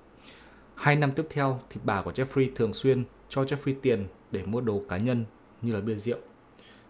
Hai 0.76 0.96
năm 0.96 1.12
tiếp 1.12 1.28
theo 1.30 1.60
thì 1.70 1.82
bà 1.84 2.02
của 2.02 2.12
Jeffrey 2.12 2.50
thường 2.56 2.74
xuyên 2.74 3.04
cho 3.32 3.44
Jeffrey 3.44 3.76
tiền 3.82 4.08
để 4.32 4.44
mua 4.46 4.62
đồ 4.62 4.82
cá 4.90 4.98
nhân 4.98 5.26
như 5.62 5.74
là 5.74 5.82
bia 5.82 5.96
rượu. 5.96 6.18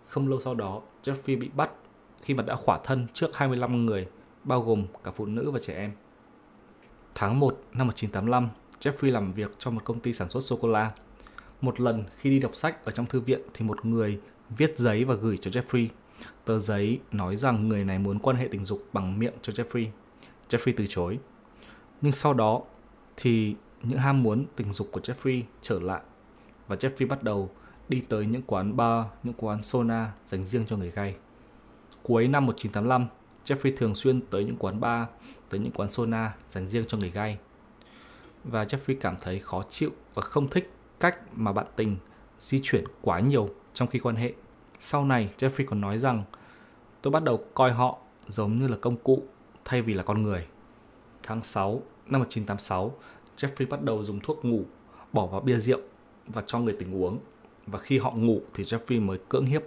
Không 0.07 0.27
lâu 0.27 0.39
sau 0.39 0.55
đó, 0.55 0.81
Jeffrey 1.03 1.39
bị 1.39 1.49
bắt 1.55 1.71
khi 2.21 2.33
mà 2.33 2.43
đã 2.43 2.55
khỏa 2.55 2.79
thân 2.83 3.07
trước 3.13 3.35
25 3.35 3.85
người, 3.85 4.07
bao 4.43 4.61
gồm 4.61 4.85
cả 5.03 5.11
phụ 5.11 5.25
nữ 5.25 5.51
và 5.51 5.59
trẻ 5.59 5.75
em. 5.75 5.91
Tháng 7.15 7.39
1 7.39 7.61
năm 7.73 7.87
1985, 7.87 8.49
Jeffrey 8.81 9.11
làm 9.11 9.33
việc 9.33 9.51
cho 9.57 9.71
một 9.71 9.81
công 9.83 9.99
ty 9.99 10.13
sản 10.13 10.29
xuất 10.29 10.39
sô-cô-la. 10.43 10.91
Một 11.61 11.79
lần 11.79 12.03
khi 12.17 12.29
đi 12.29 12.39
đọc 12.39 12.55
sách 12.55 12.85
ở 12.85 12.91
trong 12.91 13.05
thư 13.05 13.19
viện 13.19 13.41
thì 13.53 13.65
một 13.65 13.85
người 13.85 14.19
viết 14.49 14.77
giấy 14.77 15.03
và 15.05 15.15
gửi 15.15 15.37
cho 15.37 15.61
Jeffrey. 15.61 15.87
Tờ 16.45 16.59
giấy 16.59 16.99
nói 17.11 17.35
rằng 17.35 17.69
người 17.69 17.83
này 17.83 17.99
muốn 17.99 18.19
quan 18.19 18.35
hệ 18.35 18.47
tình 18.51 18.65
dục 18.65 18.87
bằng 18.93 19.19
miệng 19.19 19.33
cho 19.41 19.53
Jeffrey. 19.53 19.87
Jeffrey 20.49 20.73
từ 20.77 20.85
chối. 20.89 21.19
Nhưng 22.01 22.11
sau 22.11 22.33
đó 22.33 22.61
thì 23.17 23.55
những 23.83 23.99
ham 23.99 24.23
muốn 24.23 24.45
tình 24.55 24.73
dục 24.73 24.87
của 24.91 24.99
Jeffrey 24.99 25.41
trở 25.61 25.79
lại 25.79 26.01
và 26.71 26.77
Jeffrey 26.77 27.07
bắt 27.07 27.23
đầu 27.23 27.49
đi 27.89 28.01
tới 28.09 28.25
những 28.25 28.41
quán 28.41 28.77
bar, 28.77 29.05
những 29.23 29.33
quán 29.33 29.63
sauna 29.63 30.11
dành 30.25 30.43
riêng 30.43 30.65
cho 30.67 30.77
người 30.77 30.91
gay. 30.91 31.15
Cuối 32.03 32.27
năm 32.27 32.45
1985, 32.45 33.07
Jeffrey 33.45 33.77
thường 33.77 33.95
xuyên 33.95 34.21
tới 34.21 34.43
những 34.43 34.57
quán 34.57 34.79
bar, 34.79 35.07
tới 35.49 35.59
những 35.59 35.71
quán 35.71 35.89
sauna 35.89 36.35
dành 36.49 36.67
riêng 36.67 36.85
cho 36.87 36.97
người 36.97 37.09
gay. 37.09 37.37
Và 38.43 38.63
Jeffrey 38.63 38.95
cảm 39.01 39.15
thấy 39.21 39.39
khó 39.39 39.63
chịu 39.69 39.91
và 40.13 40.21
không 40.21 40.49
thích 40.49 40.71
cách 40.99 41.17
mà 41.33 41.53
bạn 41.53 41.65
tình 41.75 41.97
di 42.39 42.59
chuyển 42.63 42.83
quá 43.01 43.19
nhiều 43.19 43.49
trong 43.73 43.87
khi 43.87 43.99
quan 43.99 44.15
hệ. 44.15 44.33
Sau 44.79 45.05
này, 45.05 45.29
Jeffrey 45.37 45.65
còn 45.67 45.81
nói 45.81 45.97
rằng 45.97 46.23
tôi 47.01 47.11
bắt 47.11 47.23
đầu 47.23 47.45
coi 47.53 47.71
họ 47.71 47.97
giống 48.27 48.59
như 48.59 48.67
là 48.67 48.77
công 48.81 48.97
cụ 48.97 49.23
thay 49.65 49.81
vì 49.81 49.93
là 49.93 50.03
con 50.03 50.23
người. 50.23 50.47
Tháng 51.23 51.43
6 51.43 51.81
năm 52.05 52.21
1986, 52.21 52.97
Jeffrey 53.37 53.69
bắt 53.69 53.81
đầu 53.81 54.03
dùng 54.03 54.19
thuốc 54.19 54.45
ngủ, 54.45 54.63
bỏ 55.13 55.25
vào 55.25 55.41
bia 55.41 55.57
rượu 55.57 55.79
và 56.33 56.41
cho 56.47 56.59
người 56.59 56.75
tình 56.79 56.95
uống. 56.95 57.19
Và 57.67 57.79
khi 57.79 57.97
họ 57.97 58.11
ngủ 58.11 58.41
thì 58.53 58.63
Jeffrey 58.63 59.01
mới 59.01 59.19
cưỡng 59.29 59.45
hiếp. 59.45 59.61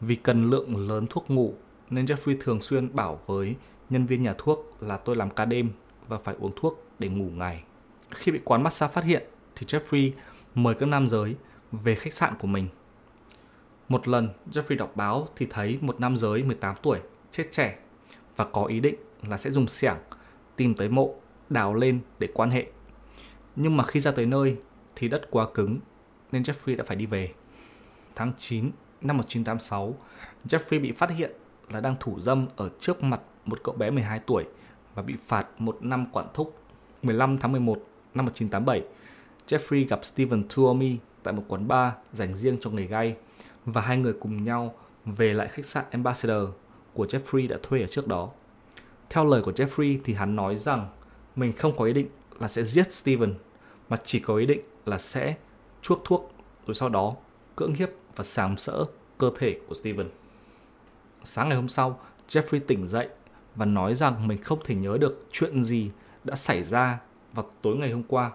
Vì 0.00 0.14
cần 0.14 0.50
lượng 0.50 0.88
lớn 0.88 1.06
thuốc 1.10 1.30
ngủ, 1.30 1.54
nên 1.90 2.04
Jeffrey 2.04 2.36
thường 2.40 2.60
xuyên 2.60 2.96
bảo 2.96 3.20
với 3.26 3.54
nhân 3.90 4.06
viên 4.06 4.22
nhà 4.22 4.34
thuốc 4.38 4.76
là 4.80 4.96
tôi 4.96 5.16
làm 5.16 5.30
ca 5.30 5.44
đêm 5.44 5.70
và 6.08 6.18
phải 6.18 6.34
uống 6.38 6.52
thuốc 6.56 6.84
để 6.98 7.08
ngủ 7.08 7.30
ngày. 7.34 7.62
Khi 8.10 8.32
bị 8.32 8.40
quán 8.44 8.62
massage 8.62 8.92
phát 8.92 9.04
hiện 9.04 9.22
thì 9.56 9.66
Jeffrey 9.66 10.10
mời 10.54 10.74
các 10.74 10.86
nam 10.86 11.08
giới 11.08 11.34
về 11.72 11.94
khách 11.94 12.12
sạn 12.12 12.34
của 12.38 12.46
mình. 12.46 12.68
Một 13.88 14.08
lần, 14.08 14.28
Jeffrey 14.52 14.76
đọc 14.76 14.92
báo 14.96 15.28
thì 15.36 15.46
thấy 15.50 15.78
một 15.80 16.00
nam 16.00 16.16
giới 16.16 16.42
18 16.42 16.76
tuổi, 16.82 16.98
chết 17.30 17.44
trẻ 17.50 17.78
và 18.36 18.44
có 18.44 18.64
ý 18.64 18.80
định 18.80 18.94
là 19.22 19.38
sẽ 19.38 19.50
dùng 19.50 19.68
xẻng 19.68 19.96
tìm 20.56 20.74
tới 20.74 20.88
mộ, 20.88 21.14
đào 21.50 21.74
lên 21.74 22.00
để 22.18 22.28
quan 22.34 22.50
hệ. 22.50 22.66
Nhưng 23.56 23.76
mà 23.76 23.84
khi 23.84 24.00
ra 24.00 24.10
tới 24.10 24.26
nơi 24.26 24.56
thì 24.96 25.08
đất 25.08 25.30
quá 25.30 25.46
cứng 25.54 25.78
nên 26.32 26.42
Jeffrey 26.42 26.76
đã 26.76 26.84
phải 26.84 26.96
đi 26.96 27.06
về. 27.06 27.32
Tháng 28.14 28.32
9 28.36 28.70
năm 29.00 29.16
1986, 29.16 29.94
Jeffrey 30.44 30.80
bị 30.80 30.92
phát 30.92 31.10
hiện 31.10 31.32
là 31.70 31.80
đang 31.80 31.94
thủ 32.00 32.20
dâm 32.20 32.46
ở 32.56 32.70
trước 32.78 33.02
mặt 33.02 33.20
một 33.44 33.58
cậu 33.64 33.74
bé 33.74 33.90
12 33.90 34.20
tuổi 34.26 34.44
và 34.94 35.02
bị 35.02 35.14
phạt 35.22 35.46
một 35.58 35.78
năm 35.80 36.06
quản 36.12 36.26
thúc. 36.34 36.58
15 37.02 37.38
tháng 37.38 37.52
11 37.52 37.86
năm 38.14 38.24
1987, 38.24 38.82
Jeffrey 39.48 39.88
gặp 39.88 40.04
Stephen 40.04 40.44
Tuomi 40.56 40.96
tại 41.22 41.34
một 41.34 41.44
quán 41.48 41.68
bar 41.68 41.92
dành 42.12 42.34
riêng 42.34 42.56
cho 42.60 42.70
người 42.70 42.86
gay 42.86 43.16
và 43.64 43.80
hai 43.80 43.96
người 43.96 44.12
cùng 44.12 44.44
nhau 44.44 44.74
về 45.04 45.34
lại 45.34 45.48
khách 45.48 45.66
sạn 45.66 45.84
Ambassador 45.90 46.50
của 46.94 47.06
Jeffrey 47.06 47.48
đã 47.48 47.56
thuê 47.62 47.80
ở 47.80 47.86
trước 47.86 48.06
đó. 48.06 48.30
Theo 49.10 49.24
lời 49.24 49.42
của 49.42 49.52
Jeffrey 49.52 49.98
thì 50.04 50.14
hắn 50.14 50.36
nói 50.36 50.56
rằng 50.56 50.88
mình 51.36 51.52
không 51.52 51.76
có 51.76 51.84
ý 51.84 51.92
định 51.92 52.08
là 52.40 52.48
sẽ 52.48 52.64
giết 52.64 52.92
Steven 52.92 53.34
mà 53.88 53.96
chỉ 54.04 54.20
có 54.20 54.36
ý 54.36 54.46
định 54.46 54.60
là 54.86 54.98
sẽ 54.98 55.34
chuốc 55.82 56.00
thuốc 56.04 56.32
rồi 56.66 56.74
sau 56.74 56.88
đó 56.88 57.14
cưỡng 57.56 57.74
hiếp 57.74 57.88
và 58.16 58.24
sàm 58.24 58.56
sỡ 58.56 58.84
cơ 59.18 59.30
thể 59.38 59.60
của 59.68 59.74
Steven. 59.74 60.08
Sáng 61.24 61.48
ngày 61.48 61.56
hôm 61.56 61.68
sau, 61.68 62.00
Jeffrey 62.28 62.60
tỉnh 62.66 62.86
dậy 62.86 63.08
và 63.54 63.64
nói 63.64 63.94
rằng 63.94 64.28
mình 64.28 64.42
không 64.42 64.58
thể 64.64 64.74
nhớ 64.74 64.98
được 65.00 65.26
chuyện 65.32 65.64
gì 65.64 65.90
đã 66.24 66.36
xảy 66.36 66.64
ra 66.64 67.00
vào 67.32 67.50
tối 67.62 67.76
ngày 67.76 67.90
hôm 67.90 68.02
qua 68.02 68.30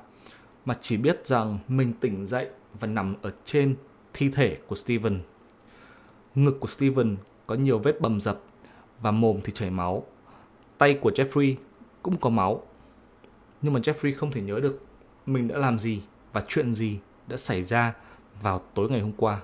mà 0.66 0.74
chỉ 0.82 0.98
biết 0.98 1.28
rằng 1.28 1.60
mình 1.68 1.94
tỉnh 1.94 2.26
dậy 2.26 2.48
và 2.80 2.88
nằm 2.88 3.16
ở 3.22 3.32
trên 3.46 3.76
thi 4.14 4.30
thể 4.30 4.58
của 4.68 4.76
Steven. 4.76 5.20
Ngực 6.36 6.60
của 6.60 6.68
Steven 6.68 7.18
có 7.48 7.56
nhiều 7.56 7.80
vết 7.80 8.02
bầm 8.02 8.20
dập 8.20 8.40
và 9.02 9.12
mồm 9.12 9.40
thì 9.44 9.52
chảy 9.52 9.70
máu. 9.70 10.06
Tay 10.78 11.00
của 11.02 11.12
Jeffrey 11.16 11.56
cũng 12.02 12.18
có 12.18 12.30
máu. 12.30 12.64
Nhưng 13.62 13.74
mà 13.74 13.80
Jeffrey 13.80 14.14
không 14.18 14.32
thể 14.32 14.42
nhớ 14.42 14.60
được 14.60 14.86
mình 15.26 15.48
đã 15.48 15.58
làm 15.58 15.80
gì 15.80 16.02
và 16.34 16.42
chuyện 16.48 16.74
gì 16.74 17.00
đã 17.28 17.38
xảy 17.38 17.64
ra 17.64 17.94
vào 18.42 18.62
tối 18.74 18.90
ngày 18.90 19.02
hôm 19.02 19.12
qua. 19.18 19.42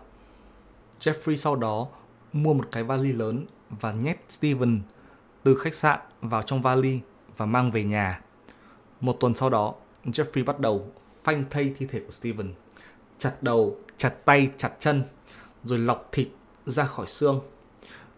Jeffrey 0.99 1.35
sau 1.35 1.55
đó 1.55 1.87
mua 2.33 2.53
một 2.53 2.65
cái 2.71 2.83
vali 2.83 3.13
lớn 3.13 3.45
và 3.69 3.91
nhét 3.91 4.17
Steven 4.29 4.81
từ 5.43 5.55
khách 5.55 5.73
sạn 5.73 5.99
vào 6.21 6.41
trong 6.41 6.61
vali 6.61 6.99
và 7.37 7.45
mang 7.45 7.71
về 7.71 7.83
nhà. 7.83 8.21
Một 9.01 9.17
tuần 9.19 9.35
sau 9.35 9.49
đó, 9.49 9.73
Jeffrey 10.05 10.45
bắt 10.45 10.59
đầu 10.59 10.91
phanh 11.23 11.45
thây 11.49 11.73
thi 11.77 11.85
thể 11.85 11.99
của 11.99 12.11
Steven, 12.11 12.53
chặt 13.17 13.43
đầu, 13.43 13.77
chặt 13.97 14.25
tay, 14.25 14.49
chặt 14.57 14.71
chân, 14.79 15.03
rồi 15.63 15.79
lọc 15.79 16.09
thịt 16.11 16.27
ra 16.65 16.83
khỏi 16.83 17.07
xương, 17.07 17.41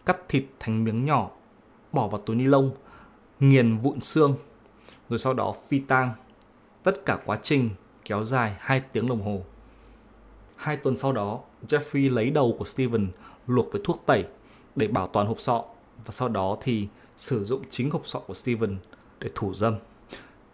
cắt 0.05 0.17
thịt 0.29 0.45
thành 0.59 0.83
miếng 0.83 1.05
nhỏ, 1.05 1.29
bỏ 1.91 2.07
vào 2.07 2.21
túi 2.21 2.35
ni 2.35 2.45
lông, 2.45 2.71
nghiền 3.39 3.77
vụn 3.77 4.01
xương, 4.01 4.37
rồi 5.09 5.19
sau 5.19 5.33
đó 5.33 5.53
phi 5.67 5.79
tang. 5.79 6.13
Tất 6.83 7.05
cả 7.05 7.19
quá 7.25 7.39
trình 7.41 7.69
kéo 8.09 8.23
dài 8.23 8.55
2 8.59 8.79
tiếng 8.79 9.07
đồng 9.07 9.21
hồ. 9.21 9.41
Hai 10.55 10.77
tuần 10.77 10.97
sau 10.97 11.11
đó, 11.11 11.39
Jeffrey 11.67 12.13
lấy 12.13 12.29
đầu 12.29 12.55
của 12.59 12.65
Steven 12.65 13.07
luộc 13.47 13.71
với 13.71 13.81
thuốc 13.85 14.03
tẩy 14.05 14.25
để 14.75 14.87
bảo 14.87 15.07
toàn 15.07 15.27
hộp 15.27 15.39
sọ 15.39 15.63
và 16.05 16.11
sau 16.11 16.29
đó 16.29 16.57
thì 16.61 16.87
sử 17.17 17.43
dụng 17.43 17.63
chính 17.69 17.91
hộp 17.91 18.01
sọ 18.07 18.19
của 18.19 18.33
Steven 18.33 18.77
để 19.19 19.29
thủ 19.35 19.53
dâm. 19.53 19.75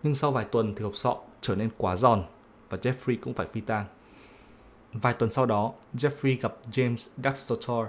Nhưng 0.03 0.15
sau 0.15 0.31
vài 0.31 0.45
tuần 0.45 0.75
thì 0.75 0.83
hộp 0.83 0.95
sọ 0.95 1.17
trở 1.41 1.55
nên 1.55 1.69
quá 1.77 1.95
giòn 1.95 2.23
và 2.69 2.77
Jeffrey 2.77 3.17
cũng 3.21 3.33
phải 3.33 3.47
phi 3.47 3.61
tang. 3.61 3.85
Vài 4.93 5.13
tuần 5.13 5.31
sau 5.31 5.45
đó, 5.45 5.73
Jeffrey 5.93 6.37
gặp 6.41 6.55
James 6.71 7.09
Daxotor 7.23 7.87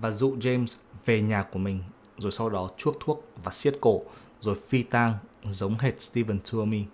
và 0.00 0.10
dụ 0.10 0.36
James 0.36 0.76
về 1.04 1.20
nhà 1.20 1.42
của 1.42 1.58
mình 1.58 1.82
rồi 2.18 2.32
sau 2.32 2.50
đó 2.50 2.70
chuốc 2.76 2.96
thuốc 3.00 3.24
và 3.44 3.52
siết 3.52 3.76
cổ 3.80 4.02
rồi 4.40 4.54
phi 4.68 4.82
tang 4.82 5.14
giống 5.44 5.78
hệt 5.78 6.00
Stephen 6.00 6.38
Tuomi. 6.50 6.84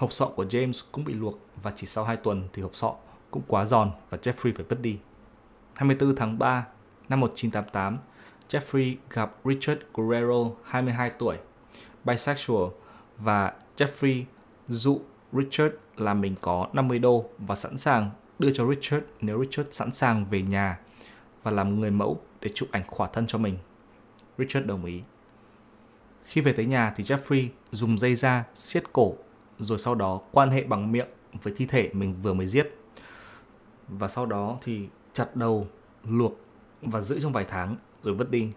Hộp 0.00 0.12
sọ 0.12 0.26
của 0.26 0.44
James 0.44 0.82
cũng 0.92 1.04
bị 1.04 1.14
luộc 1.14 1.38
và 1.62 1.72
chỉ 1.76 1.86
sau 1.86 2.04
2 2.04 2.16
tuần 2.16 2.48
thì 2.52 2.62
hộp 2.62 2.74
sọ 2.74 2.94
cũng 3.30 3.42
quá 3.46 3.66
giòn 3.66 3.90
và 4.10 4.18
Jeffrey 4.18 4.52
phải 4.54 4.66
vứt 4.68 4.80
đi. 4.80 4.98
24 5.74 6.16
tháng 6.16 6.38
3 6.38 6.66
năm 7.08 7.20
1988, 7.20 7.98
Jeffrey 8.48 8.96
gặp 9.10 9.36
Richard 9.44 9.80
Guerrero, 9.94 10.50
22 10.64 11.10
tuổi, 11.10 11.36
bisexual 12.04 12.68
và 13.18 13.52
Jeffrey 13.76 14.24
dụ 14.68 15.00
Richard 15.32 15.74
là 15.96 16.14
mình 16.14 16.34
có 16.40 16.68
50 16.72 16.98
đô 16.98 17.24
và 17.38 17.54
sẵn 17.54 17.78
sàng 17.78 18.10
đưa 18.38 18.50
cho 18.50 18.66
Richard 18.70 19.04
nếu 19.20 19.40
Richard 19.40 19.68
sẵn 19.72 19.92
sàng 19.92 20.24
về 20.24 20.42
nhà 20.42 20.78
và 21.42 21.50
làm 21.50 21.80
người 21.80 21.90
mẫu 21.90 22.20
để 22.40 22.50
chụp 22.54 22.68
ảnh 22.72 22.84
khỏa 22.86 23.08
thân 23.08 23.26
cho 23.26 23.38
mình. 23.38 23.58
Richard 24.38 24.66
đồng 24.66 24.84
ý. 24.84 25.00
Khi 26.24 26.40
về 26.40 26.52
tới 26.52 26.66
nhà 26.66 26.92
thì 26.96 27.04
Jeffrey 27.04 27.48
dùng 27.70 27.98
dây 27.98 28.14
da 28.14 28.44
siết 28.54 28.92
cổ 28.92 29.16
rồi 29.60 29.78
sau 29.78 29.94
đó 29.94 30.20
quan 30.32 30.50
hệ 30.50 30.62
bằng 30.62 30.92
miệng 30.92 31.08
với 31.42 31.52
thi 31.56 31.66
thể 31.66 31.90
mình 31.92 32.14
vừa 32.14 32.34
mới 32.34 32.46
giết. 32.46 32.76
Và 33.88 34.08
sau 34.08 34.26
đó 34.26 34.58
thì 34.62 34.88
chặt 35.12 35.36
đầu, 35.36 35.66
luộc 36.04 36.40
và 36.82 37.00
giữ 37.00 37.20
trong 37.20 37.32
vài 37.32 37.44
tháng 37.48 37.76
rồi 38.02 38.14
vứt 38.14 38.30
đi. 38.30 38.48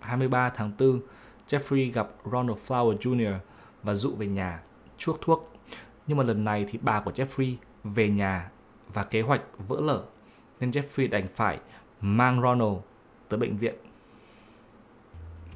23 0.00 0.50
tháng 0.50 0.72
4, 0.78 1.00
Jeffrey 1.48 1.92
gặp 1.92 2.10
Ronald 2.24 2.58
Flower 2.66 2.98
Jr. 2.98 3.38
và 3.82 3.94
dụ 3.94 4.14
về 4.14 4.26
nhà, 4.26 4.62
chuốc 4.98 5.20
thuốc. 5.20 5.52
Nhưng 6.06 6.18
mà 6.18 6.24
lần 6.24 6.44
này 6.44 6.66
thì 6.68 6.78
bà 6.82 7.00
của 7.00 7.10
Jeffrey 7.10 7.54
về 7.84 8.08
nhà 8.08 8.50
và 8.88 9.04
kế 9.04 9.20
hoạch 9.20 9.42
vỡ 9.68 9.80
lở 9.80 10.04
nên 10.60 10.70
Jeffrey 10.70 11.10
đành 11.10 11.28
phải 11.34 11.58
mang 12.00 12.42
Ronald 12.42 12.78
tới 13.28 13.40
bệnh 13.40 13.56
viện. 13.56 13.74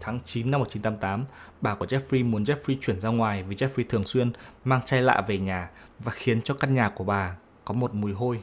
Tháng 0.07 0.21
9 0.25 0.51
năm 0.51 0.61
1988, 0.61 1.25
bà 1.61 1.75
của 1.75 1.87
Jeffrey 1.87 2.31
muốn 2.31 2.43
Jeffrey 2.43 2.77
chuyển 2.81 3.01
ra 3.01 3.09
ngoài 3.09 3.43
vì 3.43 3.57
Jeffrey 3.57 3.85
thường 3.89 4.05
xuyên 4.05 4.33
mang 4.65 4.81
chai 4.85 5.03
lạ 5.03 5.25
về 5.29 5.39
nhà 5.39 5.71
và 5.99 6.13
khiến 6.13 6.43
cho 6.43 6.55
căn 6.55 6.75
nhà 6.75 6.89
của 6.89 7.05
bà 7.05 7.37
có 7.65 7.75
một 7.75 7.95
mùi 7.95 8.13
hôi. 8.13 8.41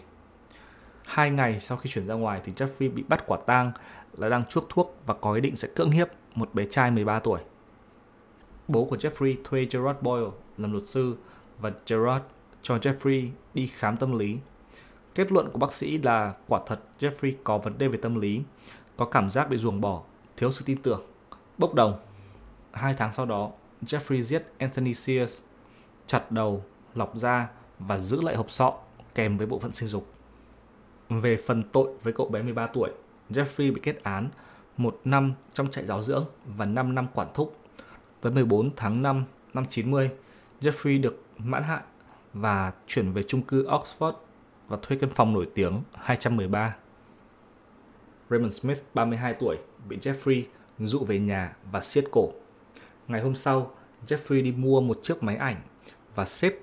Hai 1.06 1.30
ngày 1.30 1.60
sau 1.60 1.78
khi 1.78 1.90
chuyển 1.90 2.06
ra 2.06 2.16
ngoài 2.16 2.42
thì 2.44 2.52
Jeffrey 2.52 2.94
bị 2.94 3.04
bắt 3.08 3.24
quả 3.28 3.38
tang 3.46 3.72
là 4.18 4.30
đang 4.30 4.44
chuốc 4.46 4.66
thuốc 4.70 4.98
và 5.06 5.14
có 5.14 5.34
ý 5.34 5.42
định 5.42 5.56
sẽ 5.56 5.68
cưỡng 5.76 5.92
hiếp 5.92 6.08
một 6.36 6.54
bé 6.54 6.66
trai 6.66 6.92
13 6.92 7.20
tuổi. 7.20 7.40
Bố 8.68 8.86
của 8.86 8.96
Jeffrey 8.96 9.36
thuê 9.44 9.68
Gerard 9.72 10.00
Boyle 10.02 10.30
làm 10.58 10.72
luật 10.72 10.88
sư 10.88 11.16
và 11.60 11.72
Gerard 11.88 12.26
cho 12.62 12.78
Jeffrey 12.78 13.30
đi 13.54 13.68
khám 13.68 13.98
tâm 13.98 14.20
lý. 14.20 14.38
Kết 15.16 15.32
luận 15.32 15.50
của 15.52 15.60
bác 15.60 15.74
sĩ 15.74 15.98
là 15.98 16.34
quả 16.48 16.60
thật 16.68 16.80
Jeffrey 17.00 17.34
có 17.44 17.58
vấn 17.58 17.78
đề 17.78 17.88
về 17.88 18.00
tâm 18.02 18.22
lý, 18.22 18.42
có 18.98 19.06
cảm 19.06 19.32
giác 19.32 19.50
bị 19.50 19.58
ruồng 19.58 19.82
bỏ, 19.82 20.02
thiếu 20.38 20.52
sự 20.52 20.64
tin 20.66 20.82
tưởng, 20.82 21.02
bốc 21.62 21.74
đồng. 21.74 22.00
Hai 22.72 22.94
tháng 22.94 23.14
sau 23.14 23.26
đó, 23.26 23.52
Jeffrey 23.82 24.22
giết 24.22 24.44
Anthony 24.58 24.94
Sears, 24.94 25.42
chặt 26.08 26.32
đầu, 26.32 26.64
lọc 26.96 27.16
da 27.16 27.48
và 27.80 27.98
giữ 27.98 28.22
lại 28.22 28.36
hộp 28.36 28.52
sọ 28.52 28.74
kèm 29.16 29.38
với 29.38 29.48
bộ 29.48 29.60
phận 29.60 29.74
sinh 29.74 29.90
dục. 29.90 30.14
Về 31.10 31.38
phần 31.38 31.64
tội 31.64 31.94
với 32.04 32.14
cậu 32.14 32.28
bé 32.28 32.42
13 32.42 32.68
tuổi, 32.68 32.90
Jeffrey 33.30 33.74
bị 33.74 33.82
kết 33.84 34.04
án 34.04 34.30
một 34.78 35.00
năm 35.06 35.34
trong 35.54 35.72
trại 35.72 35.86
giáo 35.86 36.04
dưỡng 36.04 36.26
và 36.46 36.66
5 36.66 36.96
năm 36.96 37.08
quản 37.14 37.28
thúc. 37.34 37.58
Tới 38.22 38.32
14 38.32 38.76
tháng 38.76 39.02
5 39.02 39.24
năm 39.54 39.66
90, 39.70 40.10
Jeffrey 40.62 41.02
được 41.02 41.24
mãn 41.38 41.64
hạn 41.64 41.82
và 42.34 42.72
chuyển 42.88 43.12
về 43.12 43.24
chung 43.24 43.42
cư 43.42 43.68
Oxford 43.68 44.14
và 44.68 44.78
thuê 44.82 44.98
căn 45.02 45.10
phòng 45.10 45.34
nổi 45.34 45.50
tiếng 45.56 45.82
213. 45.94 46.76
Raymond 48.30 48.62
Smith, 48.62 48.80
32 48.94 49.34
tuổi, 49.34 49.58
bị 49.90 49.98
Jeffrey 49.98 50.44
dụ 50.88 51.00
về 51.00 51.20
nhà 51.20 51.56
và 51.72 51.82
siết 51.82 52.06
cổ. 52.12 52.32
Ngày 53.08 53.22
hôm 53.22 53.36
sau, 53.36 53.72
Jeffrey 54.08 54.44
đi 54.44 54.52
mua 54.52 54.82
một 54.82 55.00
chiếc 55.02 55.24
máy 55.24 55.36
ảnh 55.36 55.62
và 56.16 56.26
xếp 56.26 56.54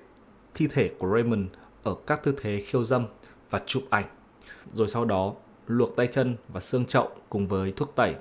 thi 0.55 0.67
thể 0.67 0.89
của 0.99 1.09
Raymond 1.13 1.47
ở 1.83 1.95
các 2.07 2.23
tư 2.23 2.35
thế 2.41 2.63
khiêu 2.67 2.83
dâm 2.83 3.05
và 3.49 3.59
chụp 3.65 3.83
ảnh. 3.89 4.05
Rồi 4.73 4.87
sau 4.87 5.05
đó 5.05 5.33
luộc 5.67 5.95
tay 5.95 6.07
chân 6.07 6.35
và 6.47 6.59
xương 6.59 6.85
chậu 6.85 7.09
cùng 7.29 7.47
với 7.47 7.71
thuốc 7.71 7.95
tẩy, 7.95 8.15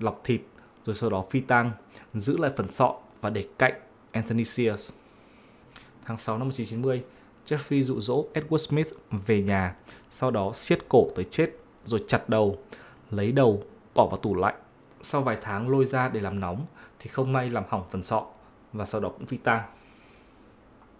lọc 0.00 0.20
thịt, 0.24 0.40
rồi 0.82 0.94
sau 0.94 1.10
đó 1.10 1.24
phi 1.30 1.40
tang, 1.40 1.70
giữ 2.14 2.36
lại 2.36 2.50
phần 2.56 2.70
sọ 2.70 2.96
và 3.20 3.30
để 3.30 3.48
cạnh 3.58 3.74
Anthony 4.12 4.44
Sears. 4.44 4.90
Tháng 6.04 6.18
6 6.18 6.38
năm 6.38 6.48
1990, 6.48 7.02
Jeffrey 7.46 7.82
dụ 7.82 8.00
dỗ 8.00 8.24
Edward 8.34 8.56
Smith 8.56 8.92
về 9.10 9.42
nhà, 9.42 9.76
sau 10.10 10.30
đó 10.30 10.52
siết 10.54 10.88
cổ 10.88 11.10
tới 11.14 11.24
chết, 11.24 11.50
rồi 11.84 12.04
chặt 12.06 12.28
đầu, 12.28 12.58
lấy 13.10 13.32
đầu, 13.32 13.62
bỏ 13.94 14.06
vào 14.06 14.16
tủ 14.16 14.34
lạnh. 14.34 14.54
Sau 15.00 15.22
vài 15.22 15.38
tháng 15.40 15.68
lôi 15.68 15.86
ra 15.86 16.08
để 16.08 16.20
làm 16.20 16.40
nóng, 16.40 16.66
thì 16.98 17.10
không 17.10 17.32
may 17.32 17.48
làm 17.48 17.64
hỏng 17.68 17.84
phần 17.90 18.02
sọ, 18.02 18.26
và 18.72 18.84
sau 18.84 19.00
đó 19.00 19.08
cũng 19.08 19.26
phi 19.26 19.36
tang. 19.36 19.62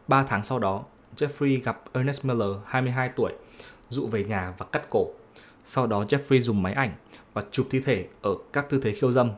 Ba 0.08 0.22
tháng 0.22 0.44
sau 0.44 0.58
đó, 0.58 0.84
Jeffrey 1.16 1.62
gặp 1.62 1.82
Ernest 1.92 2.24
Miller, 2.24 2.56
22 2.66 3.08
tuổi, 3.08 3.32
dụ 3.88 4.06
về 4.06 4.24
nhà 4.24 4.54
và 4.58 4.66
cắt 4.72 4.90
cổ. 4.90 5.06
Sau 5.64 5.86
đó 5.86 6.04
Jeffrey 6.08 6.40
dùng 6.40 6.62
máy 6.62 6.72
ảnh 6.72 6.92
và 7.32 7.44
chụp 7.50 7.66
thi 7.70 7.80
thể 7.80 8.08
ở 8.22 8.34
các 8.52 8.70
tư 8.70 8.80
thế 8.82 8.92
khiêu 8.92 9.12
dâm, 9.12 9.30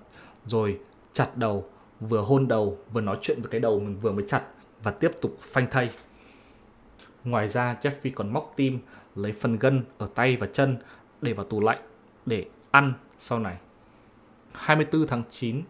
rồi 0.44 0.80
chặt 1.12 1.36
đầu, 1.36 1.68
vừa 2.00 2.20
hôn 2.20 2.48
đầu, 2.48 2.78
vừa 2.92 3.00
nói 3.00 3.18
chuyện 3.22 3.42
với 3.42 3.50
cái 3.50 3.60
đầu 3.60 3.80
mình 3.80 4.00
vừa 4.00 4.12
mới 4.12 4.24
chặt 4.28 4.42
và 4.82 4.90
tiếp 4.90 5.10
tục 5.20 5.38
phanh 5.40 5.70
thây. 5.70 5.88
Ngoài 7.24 7.48
ra, 7.48 7.76
Jeffrey 7.82 8.10
còn 8.14 8.32
móc 8.32 8.52
tim, 8.56 8.78
lấy 9.14 9.32
phần 9.32 9.58
gân 9.58 9.84
ở 9.98 10.08
tay 10.14 10.36
và 10.36 10.46
chân 10.52 10.76
để 11.20 11.32
vào 11.32 11.46
tủ 11.46 11.60
lạnh 11.60 11.78
để 12.26 12.46
ăn 12.70 12.92
sau 13.18 13.38
này. 13.38 13.56
24 14.52 15.06
tháng 15.06 15.22
9 15.30 15.62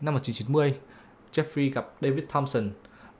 năm 0.00 0.14
1990, 0.14 0.74
Jeffrey 1.32 1.72
gặp 1.72 1.88
David 2.00 2.24
Thompson 2.28 2.70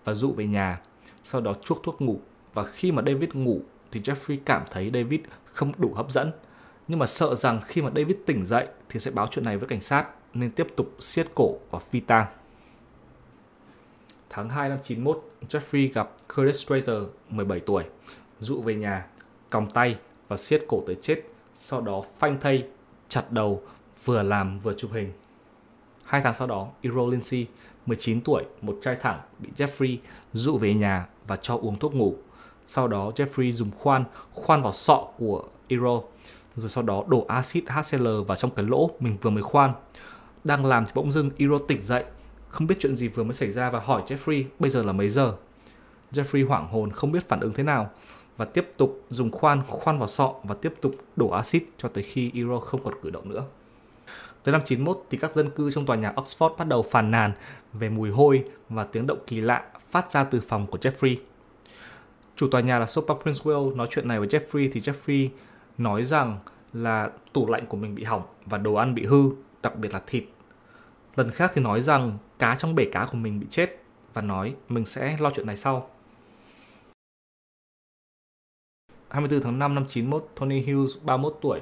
và 0.04 0.14
dụ 0.14 0.32
về 0.32 0.46
nhà, 0.46 0.80
sau 1.22 1.40
đó 1.40 1.54
chuốc 1.54 1.82
thuốc 1.82 2.00
ngủ 2.00 2.20
và 2.54 2.64
khi 2.64 2.92
mà 2.92 3.02
David 3.06 3.30
ngủ 3.32 3.60
thì 3.90 4.00
Jeffrey 4.00 4.38
cảm 4.44 4.62
thấy 4.70 4.90
David 4.94 5.20
không 5.44 5.72
đủ 5.78 5.94
hấp 5.94 6.10
dẫn. 6.10 6.32
Nhưng 6.88 6.98
mà 6.98 7.06
sợ 7.06 7.34
rằng 7.34 7.60
khi 7.66 7.82
mà 7.82 7.90
David 7.96 8.16
tỉnh 8.26 8.44
dậy 8.44 8.66
thì 8.88 9.00
sẽ 9.00 9.10
báo 9.10 9.26
chuyện 9.30 9.44
này 9.44 9.56
với 9.56 9.68
cảnh 9.68 9.80
sát 9.80 10.06
nên 10.34 10.50
tiếp 10.50 10.66
tục 10.76 10.96
siết 11.00 11.26
cổ 11.34 11.58
và 11.70 11.78
phi 11.78 12.00
tang. 12.00 12.26
Tháng 14.30 14.48
2 14.48 14.68
năm 14.68 14.78
91, 14.82 15.30
Jeffrey 15.48 15.92
gặp 15.92 16.10
Curtis 16.36 16.66
Strater, 16.66 17.02
17 17.30 17.60
tuổi, 17.60 17.84
dụ 18.38 18.62
về 18.62 18.74
nhà, 18.74 19.06
còng 19.50 19.70
tay 19.70 19.98
và 20.28 20.36
siết 20.36 20.64
cổ 20.68 20.82
tới 20.86 20.96
chết, 21.00 21.22
sau 21.54 21.80
đó 21.80 22.02
phanh 22.18 22.40
thây, 22.40 22.66
chặt 23.08 23.32
đầu, 23.32 23.62
vừa 24.04 24.22
làm 24.22 24.58
vừa 24.58 24.72
chụp 24.72 24.90
hình. 24.92 25.12
Hai 26.04 26.20
tháng 26.24 26.34
sau 26.34 26.46
đó, 26.46 26.68
Iro 26.80 27.06
Lindsay, 27.06 27.46
19 27.86 28.20
tuổi, 28.20 28.44
một 28.62 28.78
trai 28.80 28.96
thẳng, 29.00 29.18
bị 29.38 29.48
Jeffrey 29.56 29.96
dụ 30.32 30.58
về 30.58 30.74
nhà 30.74 31.06
và 31.26 31.36
cho 31.36 31.54
uống 31.56 31.78
thuốc 31.78 31.94
ngủ. 31.94 32.16
Sau 32.66 32.88
đó 32.88 33.10
Jeffrey 33.16 33.52
dùng 33.52 33.70
khoan 33.78 34.04
khoan 34.32 34.62
vào 34.62 34.72
sọ 34.72 35.06
của 35.18 35.44
Iro, 35.68 36.00
rồi 36.54 36.70
sau 36.70 36.82
đó 36.84 37.04
đổ 37.08 37.24
axit 37.28 37.64
HCl 37.68 38.08
vào 38.26 38.36
trong 38.36 38.50
cái 38.50 38.64
lỗ 38.64 38.90
mình 39.00 39.16
vừa 39.22 39.30
mới 39.30 39.42
khoan. 39.42 39.72
Đang 40.44 40.66
làm 40.66 40.86
thì 40.86 40.92
bỗng 40.94 41.10
dưng 41.10 41.30
Iro 41.36 41.58
tỉnh 41.68 41.82
dậy 41.82 42.04
không 42.48 42.66
biết 42.66 42.74
chuyện 42.80 42.96
gì 42.96 43.08
vừa 43.08 43.24
mới 43.24 43.34
xảy 43.34 43.52
ra 43.52 43.70
và 43.70 43.80
hỏi 43.80 44.02
Jeffrey 44.06 44.44
bây 44.58 44.70
giờ 44.70 44.82
là 44.82 44.92
mấy 44.92 45.08
giờ. 45.08 45.34
Jeffrey 46.12 46.48
hoảng 46.48 46.68
hồn 46.68 46.90
không 46.90 47.12
biết 47.12 47.28
phản 47.28 47.40
ứng 47.40 47.52
thế 47.52 47.62
nào 47.62 47.90
và 48.36 48.44
tiếp 48.44 48.70
tục 48.76 49.04
dùng 49.08 49.30
khoan 49.30 49.62
khoan 49.68 49.98
vào 49.98 50.08
sọ 50.08 50.34
và 50.44 50.54
tiếp 50.54 50.74
tục 50.80 50.92
đổ 51.16 51.28
axit 51.28 51.62
cho 51.78 51.88
tới 51.88 52.04
khi 52.04 52.30
Iro 52.34 52.60
không 52.60 52.82
còn 52.82 52.94
cử 53.02 53.10
động 53.10 53.28
nữa. 53.28 53.44
Tới 54.48 54.52
năm 54.52 54.62
91 54.64 55.04
thì 55.10 55.18
các 55.18 55.34
dân 55.34 55.50
cư 55.50 55.70
trong 55.70 55.86
tòa 55.86 55.96
nhà 55.96 56.12
Oxford 56.16 56.56
bắt 56.56 56.68
đầu 56.68 56.82
phàn 56.82 57.10
nàn 57.10 57.32
về 57.72 57.88
mùi 57.88 58.10
hôi 58.10 58.44
và 58.68 58.84
tiếng 58.84 59.06
động 59.06 59.18
kỳ 59.26 59.40
lạ 59.40 59.64
phát 59.90 60.12
ra 60.12 60.24
từ 60.24 60.40
phòng 60.40 60.66
của 60.66 60.78
Jeffrey. 60.78 61.16
Chủ 62.36 62.48
tòa 62.50 62.60
nhà 62.60 62.78
là 62.78 62.86
Sopa 62.86 63.14
Princewell 63.14 63.76
nói 63.76 63.88
chuyện 63.90 64.08
này 64.08 64.18
với 64.18 64.28
Jeffrey 64.28 64.68
thì 64.72 64.80
Jeffrey 64.80 65.28
nói 65.78 66.04
rằng 66.04 66.38
là 66.72 67.10
tủ 67.32 67.50
lạnh 67.50 67.66
của 67.66 67.76
mình 67.76 67.94
bị 67.94 68.04
hỏng 68.04 68.22
và 68.46 68.58
đồ 68.58 68.74
ăn 68.74 68.94
bị 68.94 69.06
hư, 69.06 69.30
đặc 69.62 69.76
biệt 69.76 69.92
là 69.92 70.02
thịt. 70.06 70.24
Lần 71.16 71.30
khác 71.30 71.52
thì 71.54 71.62
nói 71.62 71.80
rằng 71.80 72.18
cá 72.38 72.54
trong 72.54 72.74
bể 72.74 72.84
cá 72.92 73.06
của 73.12 73.18
mình 73.18 73.40
bị 73.40 73.46
chết 73.50 73.82
và 74.14 74.22
nói 74.22 74.54
mình 74.68 74.84
sẽ 74.84 75.16
lo 75.20 75.30
chuyện 75.30 75.46
này 75.46 75.56
sau. 75.56 75.90
24 79.08 79.42
tháng 79.42 79.58
5 79.58 79.74
năm 79.74 79.84
91, 79.88 80.28
Tony 80.40 80.62
Hughes, 80.62 80.96
31 81.02 81.38
tuổi, 81.40 81.60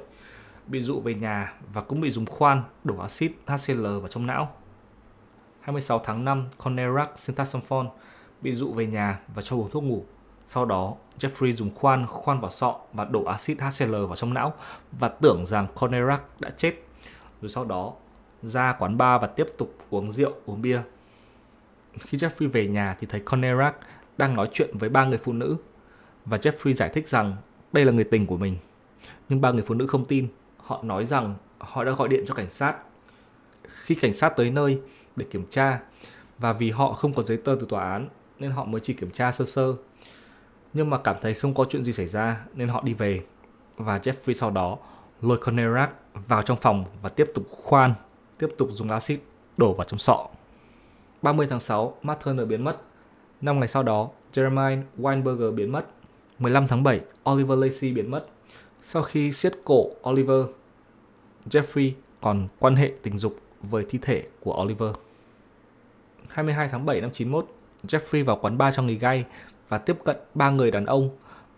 bị 0.67 0.81
dụ 0.81 1.01
về 1.01 1.15
nhà 1.15 1.55
và 1.73 1.83
cũng 1.83 2.01
bị 2.01 2.11
dùng 2.11 2.27
khoan 2.27 2.63
đổ 2.85 2.99
axit 2.99 3.33
HCl 3.47 3.83
vào 3.83 4.09
trong 4.09 4.27
não. 4.27 4.53
26 5.61 5.99
tháng 5.99 6.25
5, 6.25 6.49
Conerac 6.59 7.19
Synthasamphon 7.19 7.89
bị 8.41 8.53
dụ 8.53 8.73
về 8.73 8.87
nhà 8.87 9.21
và 9.35 9.43
cho 9.43 9.57
uống 9.57 9.71
thuốc 9.71 9.85
ngủ. 9.85 10.05
Sau 10.47 10.65
đó, 10.65 10.95
Jeffrey 11.19 11.53
dùng 11.53 11.75
khoan 11.75 12.07
khoan 12.07 12.41
vào 12.41 12.51
sọ 12.51 12.81
và 12.93 13.05
đổ 13.05 13.25
axit 13.25 13.61
HCl 13.61 13.93
vào 13.93 14.17
trong 14.17 14.35
não 14.35 14.55
và 14.93 15.09
tưởng 15.09 15.47
rằng 15.47 15.67
Conerac 15.75 16.41
đã 16.41 16.51
chết. 16.51 16.75
Rồi 17.43 17.49
sau 17.49 17.65
đó, 17.65 17.93
ra 18.43 18.77
quán 18.79 18.97
bar 18.97 19.23
và 19.23 19.27
tiếp 19.27 19.47
tục 19.59 19.77
uống 19.91 20.13
rượu, 20.13 20.33
uống 20.47 20.63
bia. 20.63 20.81
Khi 22.01 22.19
Jeffrey 22.19 22.49
về 22.49 22.67
nhà 22.67 22.97
thì 23.01 23.07
thấy 23.07 23.21
Conerac 23.21 23.77
đang 24.19 24.35
nói 24.35 24.49
chuyện 24.53 24.71
với 24.79 24.89
ba 24.89 25.05
người 25.05 25.19
phụ 25.19 25.33
nữ 25.33 25.57
và 26.25 26.37
Jeffrey 26.37 26.73
giải 26.73 26.89
thích 26.89 27.09
rằng 27.09 27.37
đây 27.73 27.85
là 27.85 27.93
người 27.93 28.05
tình 28.05 28.27
của 28.27 28.37
mình. 28.37 28.57
Nhưng 29.29 29.41
ba 29.41 29.51
người 29.53 29.63
phụ 29.63 29.75
nữ 29.75 29.87
không 29.87 30.05
tin. 30.05 30.29
Họ 30.67 30.81
nói 30.83 31.05
rằng 31.05 31.35
họ 31.59 31.85
đã 31.85 31.93
gọi 31.93 32.09
điện 32.09 32.25
cho 32.29 32.35
cảnh 32.35 32.51
sát. 32.51 32.77
Khi 33.69 33.95
cảnh 33.95 34.15
sát 34.15 34.29
tới 34.29 34.51
nơi 34.51 34.81
để 35.17 35.27
kiểm 35.31 35.47
tra 35.51 35.81
và 36.39 36.53
vì 36.53 36.71
họ 36.71 36.93
không 36.93 37.15
có 37.15 37.23
giấy 37.23 37.37
tờ 37.37 37.57
từ 37.61 37.67
tòa 37.69 37.93
án 37.93 38.09
nên 38.39 38.51
họ 38.51 38.65
mới 38.65 38.81
chỉ 38.81 38.93
kiểm 38.93 39.11
tra 39.11 39.33
sơ 39.33 39.45
sơ. 39.45 39.75
Nhưng 40.73 40.91
mà 40.91 40.99
cảm 40.99 41.17
thấy 41.23 41.35
không 41.35 41.55
có 41.55 41.65
chuyện 41.71 41.85
gì 41.85 41.93
xảy 41.93 42.07
ra 42.07 42.45
nên 42.55 42.69
họ 42.69 42.83
đi 42.83 42.95
về. 42.95 43.23
Và 43.77 43.99
Jeffrey 43.99 44.33
sau 44.33 44.51
đó 44.51 44.79
lôi 45.23 45.39
Conerac 45.39 45.91
vào 46.29 46.43
trong 46.43 46.57
phòng 46.57 46.85
và 47.03 47.09
tiếp 47.09 47.31
tục 47.35 47.47
khoan, 47.51 47.95
tiếp 48.39 48.49
tục 48.59 48.69
dùng 48.71 48.89
axit 48.89 49.21
đổ 49.57 49.73
vào 49.73 49.85
trong 49.85 49.99
sọ. 49.99 50.29
30 51.23 51.47
tháng 51.51 51.61
6, 51.61 51.97
Matt 52.03 52.25
Turner 52.25 52.49
biến 52.49 52.65
mất. 52.65 52.77
Năm 53.41 53.59
ngày 53.59 53.69
sau 53.69 53.83
đó, 53.83 54.09
Jeremiah 54.33 54.83
Weinberger 54.99 55.55
biến 55.55 55.73
mất. 55.73 55.87
15 56.39 56.67
tháng 56.67 56.83
7, 56.83 57.01
Oliver 57.31 57.59
Lacey 57.59 57.93
biến 57.93 58.11
mất. 58.11 58.27
Sau 58.89 59.03
khi 59.03 59.33
siết 59.33 59.53
cổ 59.65 59.91
Oliver, 60.09 60.47
Jeffrey 61.51 61.93
còn 62.21 62.49
quan 62.59 62.77
hệ 62.77 62.93
tình 63.03 63.19
dục 63.19 63.41
với 63.63 63.85
thi 63.89 63.99
thể 64.03 64.25
của 64.41 64.63
Oliver. 64.63 64.91
22 66.29 66.69
tháng 66.69 66.87
7 66.87 67.01
năm 67.01 67.11
91, 67.13 67.47
Jeffrey 67.85 68.25
vào 68.25 68.39
quán 68.43 68.59
bar 68.59 68.77
cho 68.77 68.83
người 68.83 68.95
gay 68.95 69.25
và 69.69 69.79
tiếp 69.79 69.97
cận 70.05 70.17
ba 70.35 70.51
người 70.51 70.71
đàn 70.71 70.87
ông 70.87 71.11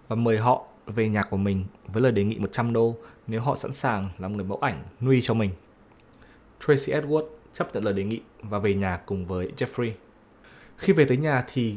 và 0.08 0.16
mời 0.16 0.38
họ 0.38 0.64
về 0.86 1.08
nhà 1.08 1.22
của 1.22 1.36
mình 1.36 1.64
với 1.86 2.02
lời 2.02 2.12
đề 2.12 2.24
nghị 2.24 2.38
100 2.38 2.72
đô 2.72 2.96
nếu 3.26 3.40
họ 3.40 3.54
sẵn 3.54 3.72
sàng 3.72 4.08
làm 4.18 4.36
người 4.36 4.44
mẫu 4.44 4.58
ảnh 4.58 4.82
nuôi 5.00 5.20
cho 5.22 5.34
mình. 5.34 5.50
Tracy 6.60 6.92
Edward 6.92 7.26
chấp 7.52 7.74
nhận 7.74 7.84
lời 7.84 7.94
đề 7.94 8.04
nghị 8.04 8.20
và 8.42 8.58
về 8.58 8.74
nhà 8.74 9.00
cùng 9.06 9.26
với 9.26 9.52
Jeffrey. 9.56 9.90
Khi 10.76 10.92
về 10.92 11.04
tới 11.04 11.16
nhà 11.16 11.44
thì 11.52 11.76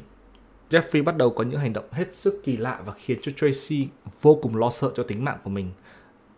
Jeffrey 0.71 1.03
bắt 1.03 1.17
đầu 1.17 1.29
có 1.29 1.43
những 1.43 1.59
hành 1.59 1.73
động 1.73 1.85
hết 1.91 2.15
sức 2.15 2.41
kỳ 2.43 2.57
lạ 2.57 2.81
và 2.85 2.93
khiến 2.93 3.19
cho 3.21 3.31
Tracy 3.35 3.87
vô 4.21 4.39
cùng 4.41 4.55
lo 4.55 4.69
sợ 4.69 4.91
cho 4.95 5.03
tính 5.03 5.25
mạng 5.25 5.37
của 5.43 5.49
mình. 5.49 5.71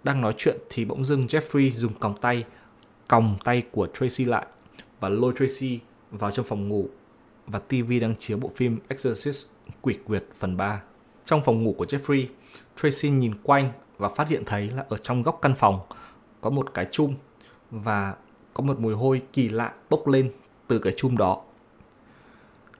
Đang 0.03 0.21
nói 0.21 0.33
chuyện 0.37 0.57
thì 0.69 0.85
bỗng 0.85 1.05
dưng 1.05 1.25
Jeffrey 1.25 1.69
dùng 1.69 1.93
còng 1.93 2.17
tay 2.21 2.45
còng 3.07 3.37
tay 3.43 3.63
của 3.71 3.87
Tracy 3.93 4.25
lại 4.25 4.45
và 4.99 5.09
lôi 5.09 5.33
Tracy 5.37 5.79
vào 6.11 6.31
trong 6.31 6.45
phòng 6.45 6.69
ngủ 6.69 6.89
và 7.47 7.59
TV 7.59 7.91
đang 8.01 8.15
chiếu 8.15 8.37
bộ 8.37 8.51
phim 8.55 8.79
Exorcist 8.87 9.47
Quỷ 9.81 9.97
Quyệt 10.05 10.23
phần 10.35 10.57
3. 10.57 10.81
Trong 11.25 11.41
phòng 11.41 11.63
ngủ 11.63 11.75
của 11.77 11.85
Jeffrey, 11.85 12.27
Tracy 12.81 13.09
nhìn 13.09 13.33
quanh 13.43 13.71
và 13.97 14.09
phát 14.09 14.27
hiện 14.27 14.43
thấy 14.45 14.69
là 14.69 14.85
ở 14.89 14.97
trong 14.97 15.23
góc 15.23 15.39
căn 15.41 15.55
phòng 15.55 15.79
có 16.41 16.49
một 16.49 16.73
cái 16.73 16.87
chum 16.91 17.15
và 17.71 18.15
có 18.53 18.63
một 18.63 18.79
mùi 18.79 18.93
hôi 18.93 19.21
kỳ 19.33 19.49
lạ 19.49 19.73
bốc 19.89 20.07
lên 20.07 20.31
từ 20.67 20.79
cái 20.79 20.93
chum 20.97 21.17
đó. 21.17 21.41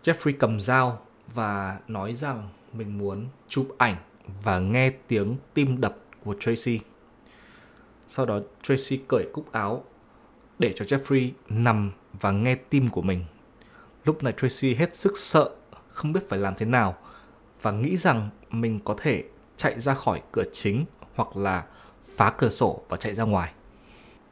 Jeffrey 0.04 0.34
cầm 0.40 0.60
dao 0.60 1.02
và 1.28 1.80
nói 1.88 2.14
rằng 2.14 2.50
mình 2.74 2.98
muốn 2.98 3.28
chụp 3.48 3.76
ảnh 3.78 3.96
và 4.44 4.60
nghe 4.60 4.90
tiếng 5.08 5.38
tim 5.54 5.82
đập 5.82 5.98
của 6.24 6.36
Tracy. 6.40 6.80
Sau 8.08 8.26
đó 8.26 8.40
Tracy 8.62 9.02
cởi 9.08 9.30
cúc 9.34 9.52
áo 9.52 9.84
để 10.60 10.74
cho 10.76 10.86
Jeffrey 10.86 11.32
nằm 11.50 11.92
và 12.22 12.32
nghe 12.32 12.56
tim 12.56 12.90
của 12.90 13.02
mình. 13.02 13.26
Lúc 14.06 14.24
này 14.24 14.34
Tracy 14.38 14.74
hết 14.74 14.96
sức 14.96 15.18
sợ, 15.18 15.50
không 15.90 16.14
biết 16.14 16.30
phải 16.30 16.40
làm 16.40 16.54
thế 16.58 16.66
nào 16.66 16.98
và 17.62 17.72
nghĩ 17.72 17.98
rằng 17.98 18.30
mình 18.50 18.80
có 18.84 18.96
thể 19.02 19.24
chạy 19.58 19.80
ra 19.80 19.94
khỏi 19.94 20.22
cửa 20.32 20.44
chính 20.52 20.86
hoặc 21.16 21.38
là 21.38 21.66
phá 22.16 22.34
cửa 22.38 22.50
sổ 22.50 22.84
và 22.90 22.98
chạy 22.98 23.16
ra 23.16 23.24
ngoài. 23.24 23.54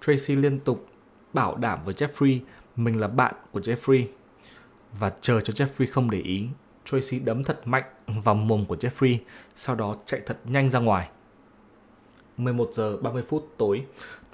Tracy 0.02 0.36
liên 0.36 0.60
tục 0.60 0.88
bảo 1.34 1.56
đảm 1.56 1.80
với 1.86 1.94
Jeffrey 1.94 2.40
mình 2.76 3.00
là 3.00 3.08
bạn 3.08 3.36
của 3.52 3.60
Jeffrey 3.60 4.06
và 5.00 5.12
chờ 5.22 5.42
cho 5.42 5.66
Jeffrey 5.66 5.88
không 5.92 6.12
để 6.12 6.20
ý. 6.20 6.48
Tracy 6.86 7.20
đấm 7.20 7.44
thật 7.44 7.68
mạnh 7.68 7.84
vào 8.08 8.36
mồm 8.36 8.66
của 8.66 8.76
Jeffrey, 8.76 9.18
sau 9.56 9.76
đó 9.76 9.96
chạy 10.06 10.22
thật 10.26 10.38
nhanh 10.46 10.70
ra 10.70 10.80
ngoài. 10.80 11.10
11 12.38 12.70
giờ 12.72 12.98
30 12.98 13.24
phút 13.28 13.54
tối, 13.58 13.86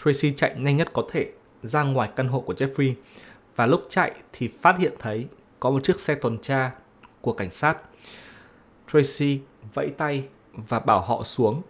Tracy 0.03 0.33
chạy 0.38 0.55
nhanh 0.57 0.77
nhất 0.77 0.89
có 0.93 1.07
thể 1.12 1.31
ra 1.63 1.83
ngoài 1.83 2.10
căn 2.15 2.27
hộ 2.27 2.39
của 2.39 2.53
Jeffrey 2.53 2.93
và 3.55 3.65
lúc 3.65 3.86
chạy 3.89 4.12
thì 4.33 4.47
phát 4.47 4.77
hiện 4.79 4.93
thấy 4.99 5.27
có 5.60 5.69
một 5.69 5.83
chiếc 5.83 5.99
xe 5.99 6.15
tuần 6.15 6.38
tra 6.38 6.71
của 7.21 7.33
cảnh 7.33 7.51
sát. 7.51 7.77
Tracy 8.88 9.39
vẫy 9.73 9.89
tay 9.89 10.27
và 10.53 10.79
bảo 10.79 11.01
họ 11.01 11.23
xuống 11.23 11.62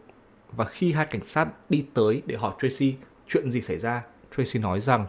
và 0.52 0.66
khi 0.66 0.92
hai 0.92 1.06
cảnh 1.06 1.24
sát 1.24 1.48
đi 1.70 1.86
tới 1.94 2.22
để 2.26 2.36
hỏi 2.36 2.54
Tracy 2.60 2.96
chuyện 3.28 3.52
gì 3.52 3.62
xảy 3.62 3.78
ra, 3.78 4.04
Tracy 4.36 4.60
nói 4.60 4.80
rằng 4.80 5.06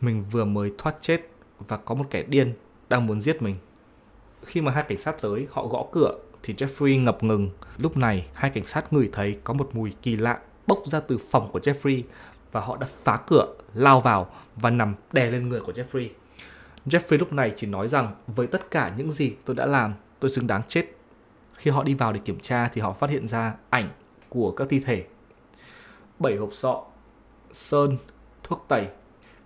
mình 0.00 0.24
vừa 0.30 0.44
mới 0.44 0.72
thoát 0.78 0.96
chết 1.00 1.20
và 1.58 1.76
có 1.76 1.94
một 1.94 2.04
kẻ 2.10 2.22
điên 2.22 2.52
đang 2.88 3.06
muốn 3.06 3.20
giết 3.20 3.42
mình. 3.42 3.56
Khi 4.44 4.60
mà 4.60 4.72
hai 4.72 4.82
cảnh 4.88 4.98
sát 4.98 5.22
tới, 5.22 5.46
họ 5.50 5.66
gõ 5.66 5.86
cửa 5.92 6.18
thì 6.42 6.54
Jeffrey 6.54 7.02
ngập 7.02 7.22
ngừng. 7.22 7.50
Lúc 7.78 7.96
này, 7.96 8.26
hai 8.32 8.50
cảnh 8.50 8.64
sát 8.64 8.92
ngửi 8.92 9.08
thấy 9.12 9.38
có 9.44 9.54
một 9.54 9.70
mùi 9.72 9.92
kỳ 10.02 10.16
lạ 10.16 10.38
bốc 10.66 10.82
ra 10.86 11.00
từ 11.00 11.18
phòng 11.18 11.48
của 11.52 11.58
Jeffrey 11.58 12.02
và 12.52 12.60
họ 12.60 12.76
đã 12.76 12.86
phá 13.04 13.18
cửa, 13.26 13.54
lao 13.74 14.00
vào 14.00 14.30
và 14.56 14.70
nằm 14.70 14.94
đè 15.12 15.30
lên 15.30 15.48
người 15.48 15.60
của 15.60 15.72
Jeffrey. 15.72 16.08
Jeffrey 16.86 17.18
lúc 17.18 17.32
này 17.32 17.52
chỉ 17.56 17.66
nói 17.66 17.88
rằng 17.88 18.14
với 18.26 18.46
tất 18.46 18.70
cả 18.70 18.94
những 18.96 19.10
gì 19.10 19.32
tôi 19.44 19.56
đã 19.56 19.66
làm, 19.66 19.94
tôi 20.20 20.30
xứng 20.30 20.46
đáng 20.46 20.62
chết. 20.68 20.84
Khi 21.54 21.70
họ 21.70 21.82
đi 21.82 21.94
vào 21.94 22.12
để 22.12 22.20
kiểm 22.24 22.40
tra 22.40 22.68
thì 22.68 22.80
họ 22.80 22.92
phát 22.92 23.10
hiện 23.10 23.28
ra 23.28 23.54
ảnh 23.70 23.88
của 24.28 24.50
các 24.50 24.68
thi 24.70 24.80
thể. 24.80 25.04
Bảy 26.18 26.36
hộp 26.36 26.50
sọ, 26.52 26.82
sơn, 27.52 27.96
thuốc 28.42 28.64
tẩy, 28.68 28.86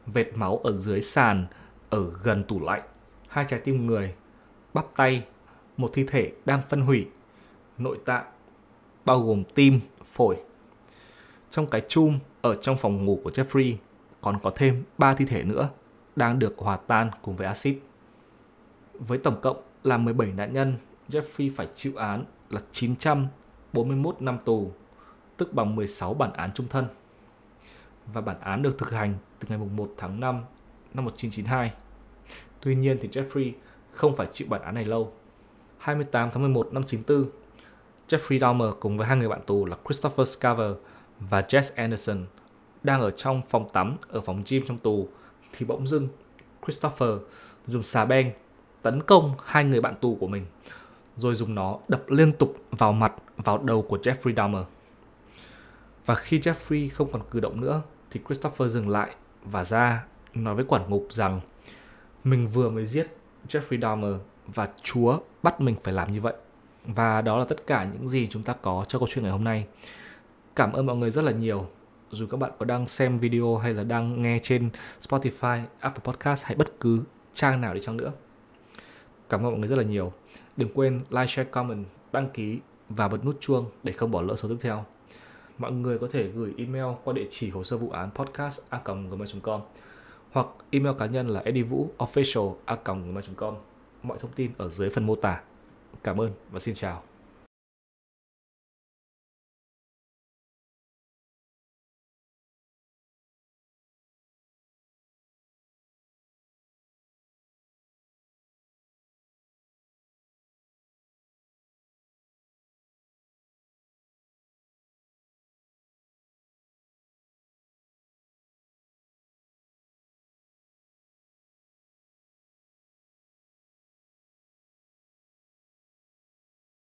vệt 0.06 0.26
máu 0.34 0.60
ở 0.64 0.72
dưới 0.72 1.00
sàn, 1.00 1.46
ở 1.90 2.10
gần 2.22 2.44
tủ 2.44 2.60
lạnh, 2.60 2.82
hai 3.28 3.44
trái 3.48 3.60
tim 3.60 3.86
người, 3.86 4.14
bắp 4.74 4.86
tay, 4.96 5.24
một 5.76 5.90
thi 5.94 6.04
thể 6.08 6.32
đang 6.44 6.62
phân 6.68 6.80
hủy, 6.80 7.08
nội 7.78 7.98
tạng, 8.04 8.24
bao 9.04 9.20
gồm 9.20 9.44
tim, 9.54 9.80
phổi. 10.04 10.36
Trong 11.50 11.66
cái 11.66 11.80
chum 11.88 12.18
ở 12.42 12.54
trong 12.54 12.76
phòng 12.76 13.04
ngủ 13.04 13.20
của 13.24 13.30
Jeffrey 13.30 13.74
còn 14.20 14.38
có 14.42 14.52
thêm 14.54 14.84
3 14.98 15.14
thi 15.14 15.24
thể 15.24 15.42
nữa 15.42 15.68
đang 16.16 16.38
được 16.38 16.54
hòa 16.58 16.76
tan 16.76 17.10
cùng 17.22 17.36
với 17.36 17.46
axit. 17.46 17.78
Với 18.94 19.18
tổng 19.18 19.40
cộng 19.40 19.62
là 19.82 19.96
17 19.96 20.32
nạn 20.32 20.52
nhân, 20.52 20.76
Jeffrey 21.08 21.50
phải 21.56 21.68
chịu 21.74 21.96
án 21.96 22.24
là 22.50 22.60
941 22.72 24.22
năm 24.22 24.38
tù, 24.44 24.72
tức 25.36 25.52
bằng 25.52 25.76
16 25.76 26.14
bản 26.14 26.32
án 26.32 26.50
trung 26.54 26.66
thân. 26.70 26.86
Và 28.12 28.20
bản 28.20 28.40
án 28.40 28.62
được 28.62 28.78
thực 28.78 28.90
hành 28.90 29.14
từ 29.38 29.48
ngày 29.48 29.58
1 29.58 29.94
tháng 29.96 30.20
5 30.20 30.44
năm 30.94 31.04
1992. 31.04 31.72
Tuy 32.60 32.74
nhiên 32.74 32.98
thì 33.00 33.08
Jeffrey 33.08 33.52
không 33.92 34.16
phải 34.16 34.26
chịu 34.32 34.48
bản 34.50 34.62
án 34.62 34.74
này 34.74 34.84
lâu. 34.84 35.12
28 35.78 36.30
tháng 36.32 36.42
11 36.42 36.68
năm 36.72 36.82
94, 36.82 37.30
Jeffrey 38.08 38.38
Dahmer 38.38 38.68
cùng 38.80 38.98
với 38.98 39.06
hai 39.06 39.16
người 39.16 39.28
bạn 39.28 39.40
tù 39.46 39.64
là 39.64 39.76
Christopher 39.84 40.28
Scarver 40.28 40.72
và 41.20 41.40
Jess 41.40 41.72
Anderson 41.76 42.24
đang 42.82 43.00
ở 43.00 43.10
trong 43.10 43.42
phòng 43.50 43.68
tắm 43.72 43.96
ở 44.08 44.20
phòng 44.20 44.42
gym 44.48 44.62
trong 44.66 44.78
tù 44.78 45.08
thì 45.52 45.66
bỗng 45.66 45.86
dưng 45.86 46.08
Christopher 46.64 47.10
dùng 47.66 47.82
xà 47.82 48.04
beng 48.04 48.32
tấn 48.82 49.02
công 49.02 49.34
hai 49.44 49.64
người 49.64 49.80
bạn 49.80 49.94
tù 50.00 50.16
của 50.20 50.26
mình 50.26 50.46
rồi 51.16 51.34
dùng 51.34 51.54
nó 51.54 51.78
đập 51.88 52.02
liên 52.08 52.32
tục 52.32 52.56
vào 52.70 52.92
mặt 52.92 53.12
vào 53.36 53.58
đầu 53.58 53.82
của 53.82 53.98
Jeffrey 54.02 54.34
Dahmer. 54.36 54.62
Và 56.06 56.14
khi 56.14 56.38
Jeffrey 56.38 56.88
không 56.92 57.12
còn 57.12 57.22
cử 57.30 57.40
động 57.40 57.60
nữa 57.60 57.82
thì 58.10 58.20
Christopher 58.26 58.72
dừng 58.72 58.88
lại 58.88 59.14
và 59.44 59.64
ra 59.64 60.04
nói 60.34 60.54
với 60.54 60.64
quản 60.64 60.90
ngục 60.90 61.06
rằng 61.10 61.40
mình 62.24 62.48
vừa 62.48 62.70
mới 62.70 62.86
giết 62.86 63.06
Jeffrey 63.48 63.80
Dahmer 63.80 64.14
và 64.46 64.68
Chúa 64.82 65.18
bắt 65.42 65.60
mình 65.60 65.76
phải 65.82 65.94
làm 65.94 66.12
như 66.12 66.20
vậy. 66.20 66.34
Và 66.84 67.22
đó 67.22 67.38
là 67.38 67.44
tất 67.44 67.66
cả 67.66 67.88
những 67.92 68.08
gì 68.08 68.28
chúng 68.30 68.42
ta 68.42 68.52
có 68.52 68.84
cho 68.88 68.98
câu 68.98 69.08
chuyện 69.10 69.22
ngày 69.22 69.32
hôm 69.32 69.44
nay. 69.44 69.66
Cảm 70.56 70.72
ơn 70.72 70.86
mọi 70.86 70.96
người 70.96 71.10
rất 71.10 71.24
là 71.24 71.32
nhiều. 71.32 71.66
Dù 72.10 72.26
các 72.26 72.36
bạn 72.36 72.50
có 72.58 72.64
đang 72.64 72.88
xem 72.88 73.18
video 73.18 73.56
hay 73.56 73.74
là 73.74 73.84
đang 73.84 74.22
nghe 74.22 74.38
trên 74.42 74.70
Spotify, 75.00 75.62
Apple 75.80 76.02
Podcast 76.04 76.44
hay 76.44 76.56
bất 76.56 76.80
cứ 76.80 77.04
trang 77.32 77.60
nào 77.60 77.74
đi 77.74 77.80
chăng 77.80 77.96
nữa. 77.96 78.12
Cảm 79.28 79.40
ơn 79.40 79.50
mọi 79.50 79.58
người 79.58 79.68
rất 79.68 79.78
là 79.78 79.84
nhiều. 79.84 80.12
Đừng 80.56 80.68
quên 80.74 81.00
like, 81.10 81.26
share, 81.26 81.50
comment, 81.50 81.86
đăng 82.12 82.30
ký 82.30 82.60
và 82.88 83.08
bật 83.08 83.24
nút 83.24 83.36
chuông 83.40 83.70
để 83.82 83.92
không 83.92 84.10
bỏ 84.10 84.22
lỡ 84.22 84.34
số 84.34 84.48
tiếp 84.48 84.56
theo. 84.60 84.84
Mọi 85.58 85.72
người 85.72 85.98
có 85.98 86.08
thể 86.12 86.28
gửi 86.28 86.54
email 86.58 86.84
qua 87.04 87.12
địa 87.12 87.26
chỉ 87.30 87.50
hồ 87.50 87.64
sơ 87.64 87.76
vụ 87.76 87.90
án 87.90 88.10
podcast 88.10 88.60
a.gmail.com 88.68 89.60
hoặc 90.32 90.46
email 90.70 90.96
cá 90.98 91.06
nhân 91.06 91.28
là 91.28 91.42
edivuofficial@gmail.com 91.44 93.54
Mọi 94.02 94.18
thông 94.18 94.32
tin 94.32 94.50
ở 94.58 94.68
dưới 94.68 94.90
phần 94.90 95.06
mô 95.06 95.16
tả. 95.16 95.40
Cảm 96.02 96.20
ơn 96.20 96.32
và 96.50 96.58
xin 96.58 96.74
chào. 96.74 97.02